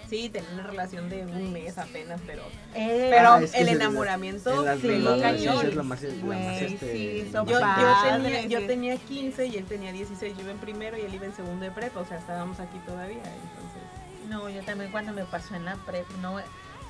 [0.08, 2.42] Sí, tenía una relación de un mes apenas, pero,
[2.74, 5.70] Eh, pero Ah, es que el enamoramiento pegó cañón.
[7.46, 7.58] Yo,
[8.22, 8.66] tenía, yo sí.
[8.66, 11.64] tenía 15 y él tenía 16, yo iba en primero y él iba en segundo
[11.64, 14.28] de prepa, o sea, estábamos aquí todavía, entonces...
[14.28, 16.38] No, yo también cuando me pasó en la prep, no,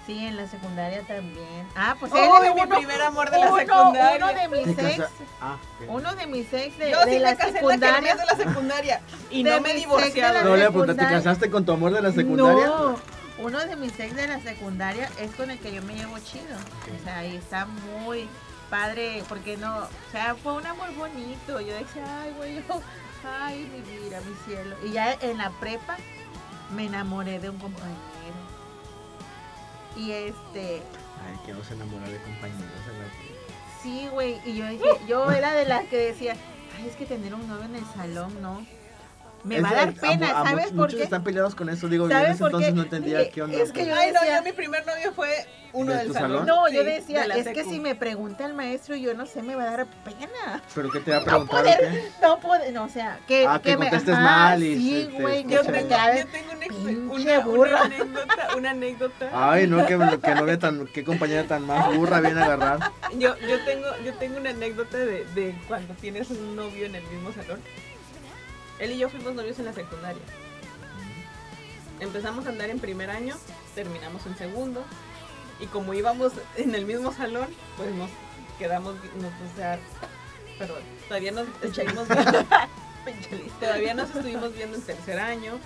[0.07, 1.67] sí, en la secundaria también.
[1.75, 4.17] Ah, pues ¡Ay, él es mi uno, primer amor de la uno- secundaria!
[4.17, 5.91] Uno de mis ex, casa- Ah, ok.
[5.91, 8.15] uno de mis ex de, Yo de sí la me casé en la secundaria.
[8.17, 9.01] de la secundaria
[9.31, 11.09] y De no me la No le pregunté, ¿te secundaria.
[11.19, 12.67] casaste con tu amor de la secundaria?
[12.67, 12.97] No,
[13.39, 16.57] uno de mis ex de la secundaria es con el que yo me llevo chido.
[16.99, 18.29] O sea, y está muy
[18.71, 21.61] padre, porque no, o sea, fue un amor bonito.
[21.61, 22.81] Yo decía, ay, güey, yo,
[23.43, 24.77] ay, mi vida, mi cielo.
[24.85, 25.97] Y ya en la prepa
[26.75, 28.16] me enamoré de un compañero.
[29.97, 30.83] Y este,
[31.25, 32.61] Ay, que no se enamora de compañeros.
[32.93, 36.37] en la- sí, güey, y yo dije, yo era de las que decía,
[36.79, 38.67] ay, es que tener un novio en el salón, ¿no?
[39.47, 41.03] Me Es- va a dar es- pena, a- a ¿sabes por qué?
[41.05, 41.89] están peleados con eso.
[41.89, 42.75] Digo, yo en ¿Sabes ese por entonces qué?
[42.77, 43.59] no entendía Dije, qué onda.
[43.59, 46.15] es que yo Ay, no, decía- yo mi primer novio fue uno ¿De del tu
[46.15, 46.31] salón.
[46.31, 46.47] salón?
[46.47, 49.55] No, yo decía, de es que si me pregunta el maestro, yo no sé, me
[49.55, 50.63] va a dar pena.
[50.75, 52.09] ¿Pero qué te va a No preguntar o poder, qué?
[52.23, 55.45] no poder, no, o sea, que, Ah, que me- contestes ajá, mal y sí, güey,
[55.45, 57.71] Yo tengo, yo tengo una, burra.
[57.71, 59.31] una anécdota, una anécdota.
[59.33, 62.91] Ay, no, que, que novia tan, qué compañera tan más burra viene a agarrar.
[63.17, 67.03] Yo, yo tengo, yo tengo una anécdota de, de cuando tienes un novio en el
[67.05, 67.61] mismo salón.
[68.79, 70.23] Él y yo fuimos novios en la secundaria.
[72.01, 73.35] Empezamos a andar en primer año,
[73.75, 74.85] terminamos en segundo.
[75.61, 78.11] Y como íbamos en el mismo salón, pues nos
[78.59, 79.79] quedamos, nos, o sea,
[80.59, 82.45] perdón, todavía nos estuvimos viendo,
[83.61, 85.59] todavía nos estuvimos viendo en tercer año.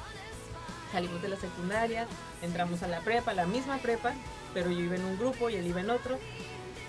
[0.93, 2.07] Salimos de la secundaria,
[2.43, 4.13] entramos a la prepa, la misma prepa,
[4.55, 6.19] pero yo iba en un grupo y él iba en otro.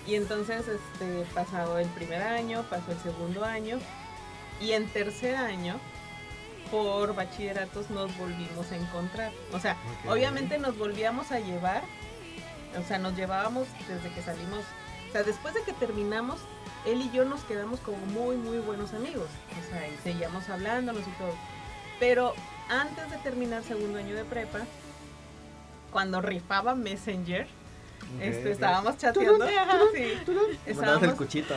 [0.06, 3.78] Y entonces, este, pasado el primer año, pasó el segundo año,
[4.60, 5.78] y en tercer año,
[6.72, 9.30] por bachilleratos, nos volvimos a encontrar.
[9.52, 9.76] O sea,
[10.08, 11.82] obviamente nos volvíamos a llevar,
[12.82, 14.64] o sea, nos llevábamos desde que salimos,
[15.08, 16.40] o sea, después de que terminamos,
[16.86, 19.28] él y yo nos quedamos como muy, muy buenos amigos.
[19.62, 21.34] O sea, y seguíamos hablándonos y todo.
[22.00, 22.32] Pero
[22.70, 24.60] antes de terminar segundo año de prepa,
[25.92, 27.46] cuando rifaba Messenger,
[28.18, 28.52] este, Ok, ok.
[28.52, 29.46] estábamos chateando.
[29.94, 31.54] Sí, Mandabas el estábamos, cuchito.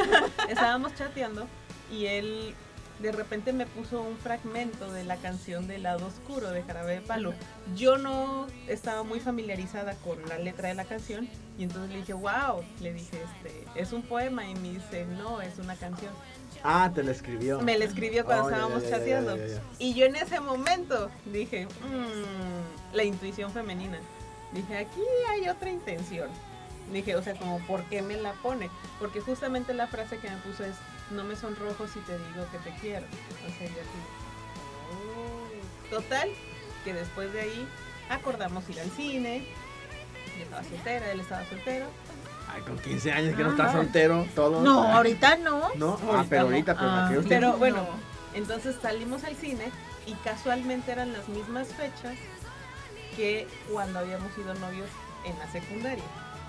[0.48, 1.46] estábamos chateando
[1.90, 2.54] y él
[3.00, 7.00] de repente me puso un fragmento de la canción de Lado Oscuro de Jarabe de
[7.00, 7.32] Palo.
[7.76, 11.28] Yo no estaba muy familiarizada con la letra de la canción
[11.58, 15.40] y entonces le dije, wow, le dije, este, es un poema y me dice, no,
[15.40, 16.12] es una canción.
[16.64, 17.60] Ah, te la escribió.
[17.60, 19.36] Me la escribió cuando Oh, estábamos ya, chateando.
[19.78, 23.98] Y yo en ese momento dije, "Mm, la intuición femenina.
[24.52, 26.28] Dije, aquí hay otra intención.
[26.92, 28.70] Dije, o sea, como, ¿por qué me la pone?
[28.98, 30.74] Porque justamente la frase que me puso es,
[31.10, 33.06] no me sonrojo si te digo que te quiero.
[33.06, 33.98] O sea, yo así,
[34.92, 35.90] "Oh".
[35.90, 36.28] Total,
[36.84, 37.68] que después de ahí
[38.10, 39.46] acordamos ir al cine.
[40.36, 41.86] Yo estaba soltera, él estaba soltero.
[42.54, 43.72] Ay, con 15 años que no estás Ah.
[43.78, 44.62] soltero, todo.
[44.62, 45.68] No, ahorita no.
[45.76, 46.48] No, ah, Ahorita pero no.
[46.48, 47.58] ahorita, pero en Ah, aquellos Pero tiempos.
[47.58, 47.88] bueno, No.
[48.34, 49.70] entonces salimos al cine
[50.06, 52.16] y casualmente eran las mismas fechas
[53.16, 54.88] que cuando habíamos sido novios
[55.24, 56.04] en la secundaria.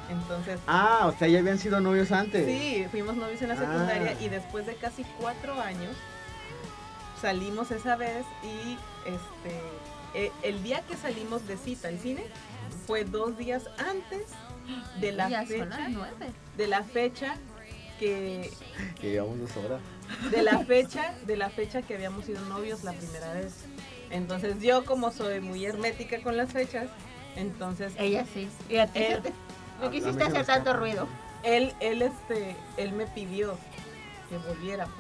[0.10, 2.46] Entonces, Ah, o sea, ya habían sido novios antes.
[2.46, 3.58] sí, fuimos novios en la Ah.
[3.58, 5.96] secundaria y después de casi cuatro años
[7.22, 9.62] salimos esa vez y este
[10.16, 12.24] eh, el día que salimos de cita al cine
[12.88, 14.24] fue dos días antes
[15.00, 16.32] de la Ya son las fecha nueve.
[16.58, 17.36] de la fecha
[18.00, 18.50] que
[19.00, 19.82] Que llevamos dos horas.
[20.32, 23.54] de la fecha de la fecha que habíamos sido novios la primera vez
[24.10, 26.88] entonces yo como soy muy hermética con las fechas
[27.36, 28.48] entonces Ella sí.
[28.70, 28.78] Y
[29.80, 31.08] se no mí quisiste se hacer tanto ruido.
[31.44, 33.58] él él este él me pidió
[34.30, 34.96] que volviéramos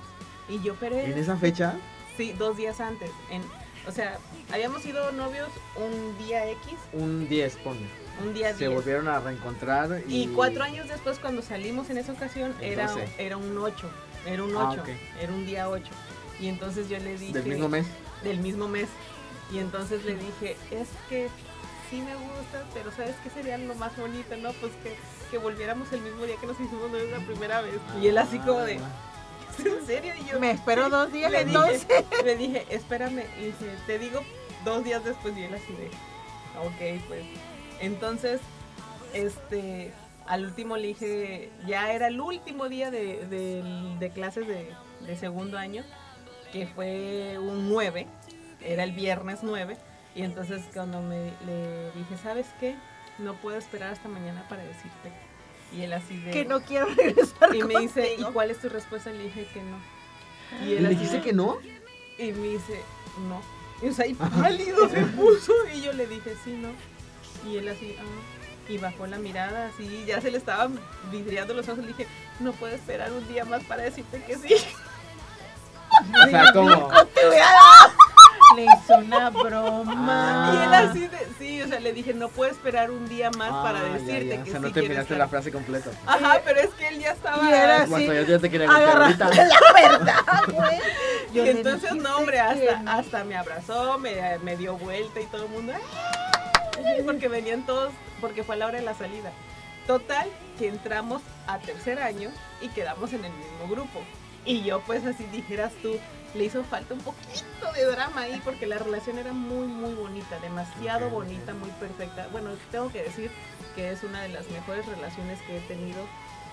[0.47, 1.75] y yo pero En esa fecha,
[2.17, 3.41] sí dos días antes en
[3.87, 4.17] o sea
[4.51, 7.85] habíamos sido novios un día x un 10, ponle.
[8.25, 10.01] un día Se 10 volvieron a reencontrar.
[10.07, 13.07] Y, y cuatro años después cuando salimos en esa ocasión era 12.
[13.17, 13.89] era un 8
[14.25, 14.89] era un Ah, 8 ok.
[15.21, 15.85] era un día 8
[16.41, 17.85] y entonces yo le dije Del mismo mes.
[18.23, 18.87] del mismo mes.
[19.51, 21.27] Y entonces le dije, es que
[21.89, 24.51] sí me gusta, pero ¿sabes qué sería lo más bonito, no?
[24.53, 24.95] Pues que,
[25.31, 27.73] que volviéramos el mismo día que nos hicimos novios la primera vez.
[28.01, 30.13] Y él así como de, ¿en serio?
[30.19, 31.87] Y yo, Me espero dos días le entonces.
[31.87, 34.21] dije, le dije, espérame, y dije, te digo
[34.65, 35.87] dos días después y él así de,
[36.59, 37.23] ok, pues.
[37.81, 38.39] Entonces,
[39.13, 39.91] este,
[40.27, 45.17] al último le dije, ya era el último día de, de- de clases de, de
[45.17, 45.83] segundo año,
[46.51, 48.05] que fue un 9,
[48.61, 49.77] era el viernes 9,
[50.15, 52.75] y entonces cuando me le dije, ¿sabes qué?
[53.17, 55.11] No puedo esperar hasta mañana para decirte.
[55.71, 56.31] Y él así de...
[56.31, 59.11] Que no quiero regresar Y me dice, ¿y cuál es tu respuesta?
[59.11, 59.77] Le dije que no.
[60.63, 61.57] Y ¿Y él le dijiste de- que no?
[62.17, 62.81] y me dice,
[63.29, 63.41] no.
[63.81, 65.53] Y o sea, y pálido se puso.
[65.73, 66.69] Y yo le dije, sí, no.
[67.49, 68.03] Y él así, ah.
[68.71, 70.79] Y bajó la mirada, así, ya se le estaban
[71.11, 71.79] vidriando los ojos.
[71.79, 72.07] Le dije,
[72.39, 74.55] no puedo esperar un día más para decirte que sí.
[76.25, 76.89] O sea, como...
[78.55, 80.51] Le hizo una broma.
[80.53, 83.51] Y él así de, sí, o sea, le dije, no puedo esperar un día más
[83.51, 84.43] para Ah, ya, decirte ya.
[84.43, 85.29] que O sea, no sí quieres terminaste la estar".
[85.29, 85.89] frase completa.
[86.05, 87.43] Ajá, pero es que él ya estaba...
[87.49, 89.29] Y era así, Cuando yo ya te quería ahorita.
[89.29, 90.79] la verdad, güey.
[91.33, 92.91] Yo Y entonces, no, hombre, hasta, no.
[92.91, 95.73] hasta me abrazó, me, me dio vuelta y todo el mundo.
[96.83, 97.03] ¡ay!
[97.05, 97.91] Porque venían todos,
[98.21, 99.31] porque fue a la hora de la salida.
[99.85, 100.27] Total,
[100.57, 102.29] que entramos a tercer año
[102.61, 104.01] y quedamos en el mismo grupo.
[104.45, 105.97] Y yo, pues, así dijeras tú,
[106.33, 110.39] le hizo falta un poquito de drama ahí porque la relación era muy, muy bonita,
[110.39, 112.27] demasiado bonita, muy perfecta.
[112.31, 113.31] Bueno, tengo que decir
[113.75, 115.99] que es una de las mejores relaciones que he tenido,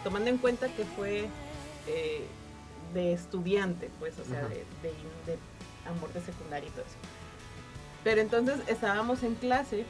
[0.05, 1.29] tomando en cuenta que fue
[1.87, 2.27] eh,
[2.95, 4.49] de estudiante, pues, o sea, Ajá.
[4.49, 4.93] de, de,
[5.27, 5.39] de
[5.89, 6.97] amor de secundaria y todo eso.
[8.03, 9.85] Pero entonces estábamos en clase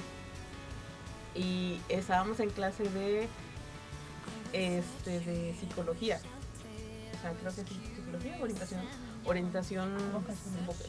[1.34, 3.28] y estábamos en clase de
[4.52, 6.20] este de psicología.
[7.26, 8.80] Sea, creo que sí, psicología o orientación.
[9.24, 9.96] Orientación.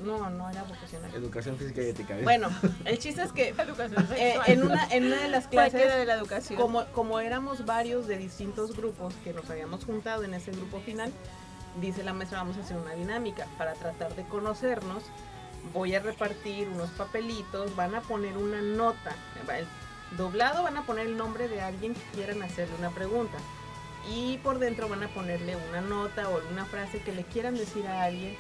[0.03, 1.13] No, no era vocacional.
[1.15, 2.17] Educación física y ética.
[2.23, 2.49] Bueno,
[2.85, 6.59] el chiste es que eh, en, una, en una de las clases de la educación.
[6.59, 11.11] como, como éramos varios de distintos grupos que nos habíamos juntado en ese grupo final,
[11.81, 15.03] dice la maestra, vamos a hacer una dinámica para tratar de conocernos.
[15.73, 19.15] Voy a repartir unos papelitos, van a poner una nota.
[19.57, 19.65] El
[20.17, 23.37] doblado van a poner el nombre de alguien que quieran hacerle una pregunta.
[24.09, 27.85] Y por dentro van a ponerle una nota o una frase que le quieran decir
[27.87, 28.35] a alguien,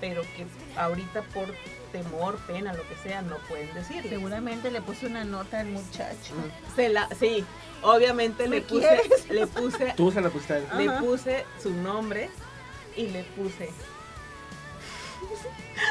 [0.00, 0.46] pero que
[0.76, 1.48] ahorita por
[1.92, 4.08] temor, pena, lo que sea, no pueden decirle.
[4.08, 6.34] Seguramente le puso una nota al muchacho.
[6.76, 7.44] Se la, sí,
[7.82, 9.28] obviamente ¿Me le puse, quieres?
[9.28, 11.00] le puse, Tú se la pusiste le Ajá.
[11.00, 12.30] puse su nombre
[12.96, 13.70] y le puse.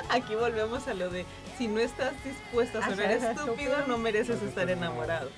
[0.09, 1.25] Aquí volvemos a lo de
[1.57, 3.88] si no estás dispuesto a A sonar ser estúpido, estúpido.
[3.88, 5.30] no mereces estar enamorado.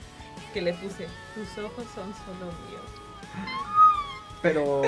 [0.53, 3.70] Que le puse, tus ojos son solo míos.
[4.41, 4.81] Pero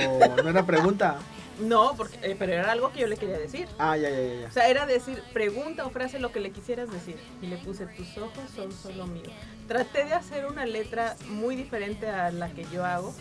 [0.43, 1.17] no era pregunta.
[1.59, 3.67] No, porque, eh, pero era algo que yo le quería decir.
[3.77, 4.47] Ah, ya, ya, ya.
[4.47, 7.15] O sea, era decir, pregunta o frase lo que le quisieras decir.
[7.41, 9.31] Y le puse, tus ojos son solo míos.
[9.67, 13.13] Traté de hacer una letra muy diferente a la que yo hago.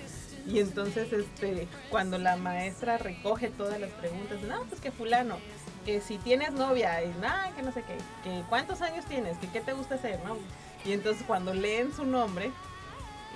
[0.46, 5.36] Y entonces, este, cuando la maestra recoge todas las preguntas, no, pues que fulano,
[5.84, 9.48] que si tienes novia, y nada, que no sé qué, que cuántos años tienes, que
[9.48, 10.36] qué te gusta hacer, ¿no?
[10.84, 12.50] Y entonces cuando leen su nombre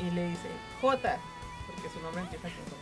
[0.00, 0.48] y le dice,
[0.80, 1.18] J,
[1.66, 2.75] porque su nombre empieza con J.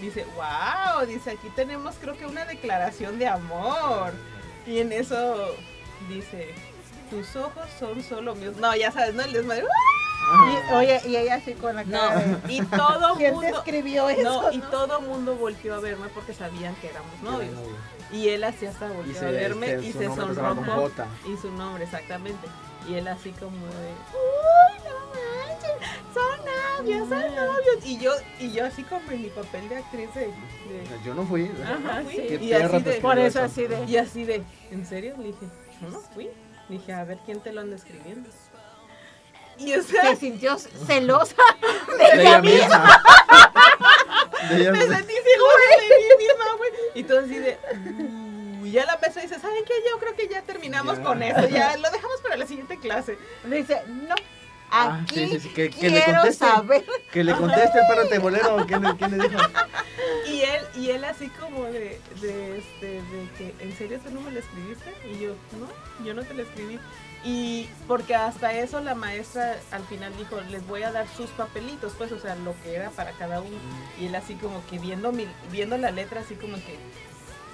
[0.00, 4.12] Dice, wow, dice, aquí tenemos creo que una declaración de amor.
[4.66, 5.54] Y en eso
[6.08, 6.54] dice,
[7.10, 8.56] tus ojos son solo míos.
[8.58, 9.22] No, ya sabes, ¿no?
[9.22, 9.64] El desmadre.
[10.28, 13.48] Y, oye, y ella así con la No, cara de, y todo ¿Quién mundo...
[13.48, 14.42] escribió eso?
[14.42, 14.68] No, y no?
[14.68, 17.54] todo mundo volteó a verme porque sabían que éramos novios.
[17.54, 17.76] novio.
[18.12, 20.90] Y él así hasta Y volteó se, a verme este, y se sonrojó.
[21.26, 22.46] Y su nombre, exactamente.
[22.88, 23.94] Y él así como de,
[26.78, 27.84] novios, son novios.
[27.84, 30.20] Y yo, y yo así como en mi papel de actriz de...
[30.26, 30.32] de-
[31.04, 31.50] Yo no fui.
[31.62, 32.16] Ajá, sí.
[32.16, 33.84] ¿Qué y así de, Por eso así de...
[33.84, 35.14] y así de, ¿en serio?
[35.18, 35.46] Le dije,
[35.82, 36.28] yo no fui.
[36.68, 38.28] Dije, a ver quién te lo anda escribiendo.
[39.56, 41.34] Y o sea, Se sintió celosa
[41.98, 43.02] De ella misma.
[44.50, 44.96] De ella me misma.
[44.98, 46.70] sentí celosa de mí misma, güey.
[46.94, 47.58] Y todo así de,
[48.62, 49.72] "Uh", y ya la maestra dice, ¿saben qué?
[49.90, 51.02] Yo creo que ya terminamos Ya.
[51.04, 53.18] con esto, ya lo dejamos para la siguiente clase.
[53.44, 54.37] Dice, no, Ah,
[54.70, 56.44] aquí sí, sí, sí, que- que le conteste.
[56.46, 56.84] saber.
[57.12, 58.66] Que le conteste el perro tebolero.
[58.66, 59.40] ¿Quién, quién le dijo?
[60.26, 64.20] Y él, y él así como de, de, este, de que, ¿en serio tú no
[64.20, 64.92] me lo escribiste?
[65.10, 66.78] Y yo, no, yo no te lo escribí.
[67.24, 71.92] Y porque hasta eso la maestra al final dijo, les voy a dar sus papelitos,
[71.98, 73.56] pues, o sea, lo que era para cada uno.
[73.98, 76.76] Y él así como que viendo, mi, viendo la letra, así como que,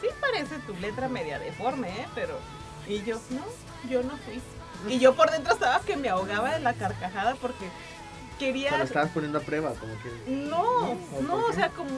[0.03, 2.07] sí parece tu letra media deforme, ¿eh?
[2.15, 2.39] Pero,
[2.87, 3.43] y yo, no,
[3.89, 4.41] yo no fui.
[4.89, 7.67] Y yo por dentro estaba que me ahogaba de la carcajada porque
[8.39, 8.83] quería...
[8.83, 10.31] Estabas poniendo a prueba, como que.
[10.31, 10.63] No,
[11.17, 11.91] ¿O no, o sea, como,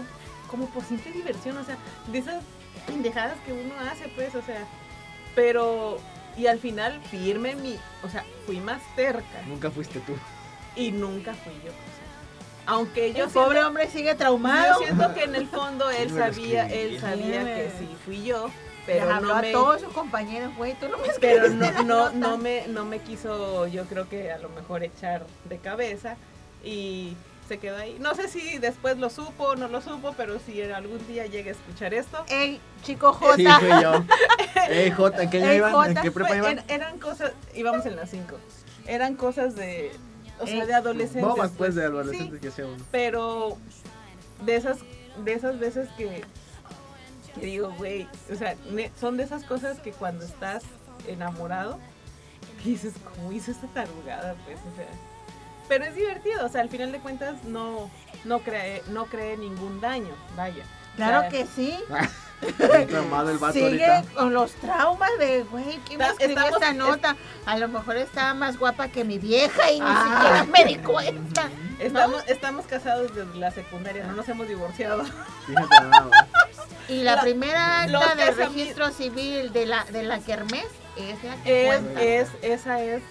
[0.51, 1.77] como por simple diversión, o sea,
[2.09, 2.43] de esas
[2.87, 4.65] pendejadas que uno hace, pues, o sea,
[5.35, 5.99] pero
[6.37, 10.13] Y al final firme mi, o sea, fui más terca Nunca fuiste tú.
[10.77, 11.71] y nunca fui yo.
[11.71, 14.79] o sea, aunque yo El pobre siento- hombre sigue yo traumado.
[14.79, 18.51] siento que en el fondo él sabía, él sabía que sí fui yo,
[18.87, 22.39] Pero habló no a todos sus compañeros, güey, tú no me pero no, no, no
[22.39, 26.17] me no me quiso yo creo que a lo mejor echar de cabeza
[26.65, 27.17] y
[27.49, 27.97] se quedó ahí.
[28.01, 31.51] No sé si después lo supo o no lo supo, pero si algún día llegue
[31.51, 32.25] a escuchar esto.
[32.29, 33.37] Ey, chico J.
[33.37, 34.03] Sí, fui yo.
[34.69, 35.73] Ey, J, ¿en qué Ey, iban?
[35.73, 36.59] J, ¿En qué prepa fue- iban?
[36.59, 38.37] er- eran cosas, íbamos en las 5.
[38.89, 39.93] Eran cosas de,
[40.41, 41.23] o sea, Ey, de adolescentes.
[41.23, 42.85] Bobas, pues, de Sí, adolescentes que uno.
[42.91, 43.57] pero
[44.45, 44.79] de esas
[45.25, 46.25] de esas veces que,
[47.39, 50.65] que digo, güey, o sea, ne- son de esas cosas que cuando estás
[51.07, 51.79] enamorado
[52.63, 54.35] que dices, ¿cómo hizo esta tarugada?
[54.45, 54.87] Pues, o sea,
[55.69, 57.91] pero es divertido, o sea, al final de cuentas no
[58.25, 60.65] no cree no cree ningún daño, vaya.
[60.95, 61.77] O Claro sea, que sí.
[62.43, 64.13] El vato Sigue ahorita.
[64.15, 67.17] con los traumas de, güey, ¿quién me Está- escribió estamos- esta nota?
[67.47, 70.05] A lo mejor estaba más guapa que mi vieja y ni Ah.
[70.19, 71.49] siquiera me di cuenta.
[71.79, 75.05] Estamos, estamos casados desde la secundaria, no nos hemos divorciado.
[75.47, 76.26] Fíjate nada.
[76.89, 81.37] Y la La- primera acta de registro civil de la de la Kermés es la
[81.43, 83.03] que Es, esa es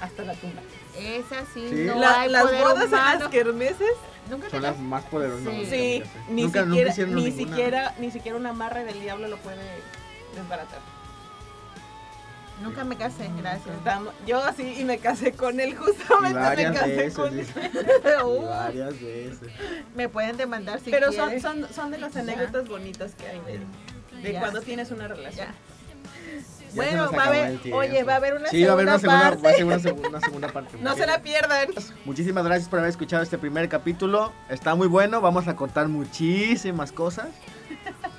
[0.00, 0.62] hasta la tumba.
[0.96, 1.74] Esa sí, Sí.
[1.86, 3.18] no La- hay las poder bodas en humano.
[3.20, 3.92] las kermeses,
[4.30, 5.52] Nunca Son las más poderosas.
[5.68, 6.02] Sí.
[6.30, 7.30] ni Nunca- siquiera, ni ninguna.
[7.36, 9.60] siquiera, ni siquiera un amarre del diablo lo puede
[10.34, 10.78] desbaratar.
[12.62, 13.74] Nunca me casé, gracias.
[13.76, 17.46] Estamos- yo así y me casé con él justamente me casé veces, con él.
[18.24, 19.48] Uh, varias veces.
[19.94, 21.40] me pueden demandar si Pero son, quieren.
[21.42, 23.40] son, son de las anécdotas bonitas que hay
[24.22, 25.48] de, cuando tienes una relación.
[25.48, 25.54] Ya.
[25.54, 28.88] Ya se Bueno, va a haber, oye, va a haber una Sí, va a haber
[28.88, 29.42] segunda una segunda, parte.
[29.42, 30.76] va a ser una, seg- una segunda parte.
[30.80, 31.68] No se la pierdan.
[32.04, 34.32] Muchísimas gracias por haber escuchado este primer capítulo.
[34.48, 35.20] Está muy bueno.
[35.20, 37.28] Vamos a cortar muchísimas cosas.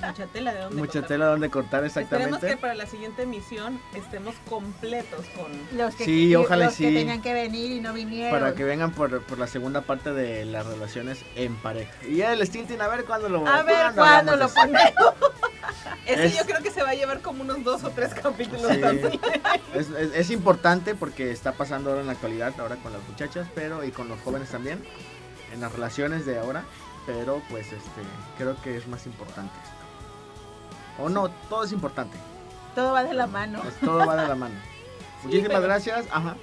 [0.05, 1.07] Mucha tela de dónde Mucha cortar.
[1.07, 2.57] tela donde cortar Esperemos que exactamente.
[2.61, 5.77] para la siguiente emisión estemos completos con...
[5.77, 6.93] Los que, Sí, ojalá los que sí.
[6.95, 8.37] tenían que venir y no vinieron.
[8.39, 11.91] Para que vengan por, por la segunda parte de las relaciones en pareja.
[12.07, 15.13] Y el Stilton, a ver cuándo lo a ver cuándo lo de ponemos.
[16.05, 18.71] Ese Es- yo creo que se va a llevar como unos dos o tres capítulos
[18.71, 18.77] Sí.
[18.81, 19.19] también.
[19.73, 23.47] Es, es- es importante porque está pasando ahora en la actualidad, ahora con las muchachas,
[23.55, 24.83] pero y con los jóvenes también,
[25.53, 26.63] en las relaciones de ahora,
[27.07, 28.01] pero pues este,
[28.37, 29.74] creo que es más importante esto.
[30.99, 32.17] O no, todo es importante,
[32.73, 33.61] Todo va de la mano.
[33.67, 34.55] es- todo va de la mano.
[35.23, 36.35] Muchísimas pero- gracias, ajá,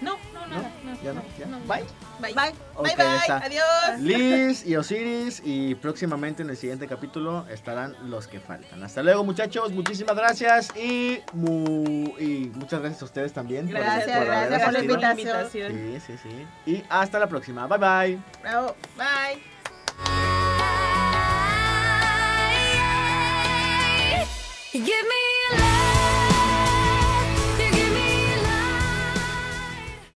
[0.00, 0.56] No, no, ¿no?
[0.56, 0.70] nada.
[0.84, 1.84] No, Ya no, ya, bye.
[2.20, 2.32] Bye.
[2.34, 2.34] Bye.
[2.34, 3.16] Bye, ya bye.
[3.16, 3.36] está.
[3.38, 4.00] Adiós.
[4.00, 8.82] Liz y Osiris y próximamente en el siguiente capítulo estarán los que faltan.
[8.82, 13.66] Hasta luego muchachos, muchísimas gracias y, mu- y muchas gracias a ustedes también.
[13.68, 15.48] por- Gracias, por gracias por la invitación.
[15.50, 16.46] Sí, sí, sí.
[16.70, 17.66] Y hasta la próxima.
[17.66, 18.18] Bye bye.
[18.42, 18.74] Bravo.
[18.96, 20.27] Bye.
[24.72, 25.37] Give me